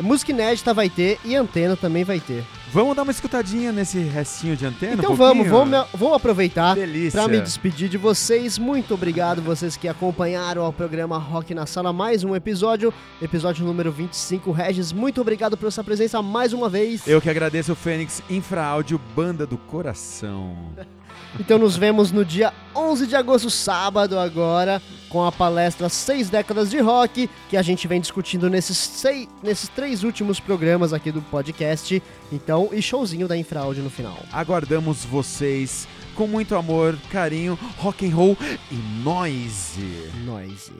Música 0.00 0.32
inédita 0.32 0.74
vai 0.74 0.88
ter 0.88 1.20
e 1.24 1.36
antena 1.36 1.76
também 1.76 2.02
vai 2.02 2.18
ter. 2.18 2.44
Vamos 2.72 2.96
dar 2.96 3.02
uma 3.02 3.12
escutadinha 3.12 3.70
nesse 3.70 3.98
restinho 3.98 4.56
de 4.56 4.64
antena? 4.64 4.94
Então 4.94 5.12
um 5.12 5.14
vamos, 5.14 5.46
vamos, 5.46 5.86
vamos 5.92 6.16
aproveitar 6.16 6.74
para 6.74 7.28
me 7.28 7.40
despedir 7.40 7.86
de 7.86 7.98
vocês. 7.98 8.56
Muito 8.56 8.94
obrigado 8.94 9.42
vocês 9.42 9.76
que 9.76 9.86
acompanharam 9.86 10.62
ao 10.62 10.72
programa 10.72 11.18
Rock 11.18 11.54
na 11.54 11.66
Sala 11.66 11.92
mais 11.92 12.24
um 12.24 12.34
episódio, 12.34 12.92
episódio 13.20 13.66
número 13.66 13.92
25. 13.92 14.50
Regis, 14.50 14.90
muito 14.90 15.20
obrigado 15.20 15.54
pela 15.54 15.70
sua 15.70 15.84
presença 15.84 16.22
mais 16.22 16.54
uma 16.54 16.70
vez. 16.70 17.06
Eu 17.06 17.20
que 17.20 17.28
agradeço 17.28 17.72
o 17.72 17.76
Fênix 17.76 18.22
Infra 18.30 18.64
Áudio, 18.64 18.98
banda 19.14 19.46
do 19.46 19.58
coração. 19.58 20.56
Então 21.38 21.58
nos 21.58 21.76
vemos 21.76 22.12
no 22.12 22.24
dia 22.24 22.52
11 22.74 23.06
de 23.06 23.16
agosto, 23.16 23.50
sábado 23.50 24.18
agora, 24.18 24.82
com 25.08 25.24
a 25.24 25.32
palestra 25.32 25.88
Seis 25.88 26.28
Décadas 26.28 26.70
de 26.70 26.78
Rock, 26.78 27.28
que 27.48 27.56
a 27.56 27.62
gente 27.62 27.86
vem 27.88 28.00
discutindo 28.00 28.50
nesses, 28.50 28.76
seis, 28.76 29.28
nesses 29.42 29.68
três 29.68 30.04
últimos 30.04 30.40
programas 30.40 30.92
aqui 30.92 31.10
do 31.10 31.22
podcast. 31.22 32.02
Então, 32.30 32.68
e 32.72 32.80
showzinho 32.82 33.28
da 33.28 33.36
Infraáudio 33.36 33.82
no 33.82 33.90
final. 33.90 34.18
Aguardamos 34.32 35.04
vocês 35.04 35.86
com 36.14 36.26
muito 36.26 36.54
amor, 36.54 36.96
carinho, 37.10 37.58
rock 37.78 38.06
and 38.06 38.14
roll 38.14 38.36
e 38.70 38.74
noise. 39.02 40.10
Noise. 40.24 40.72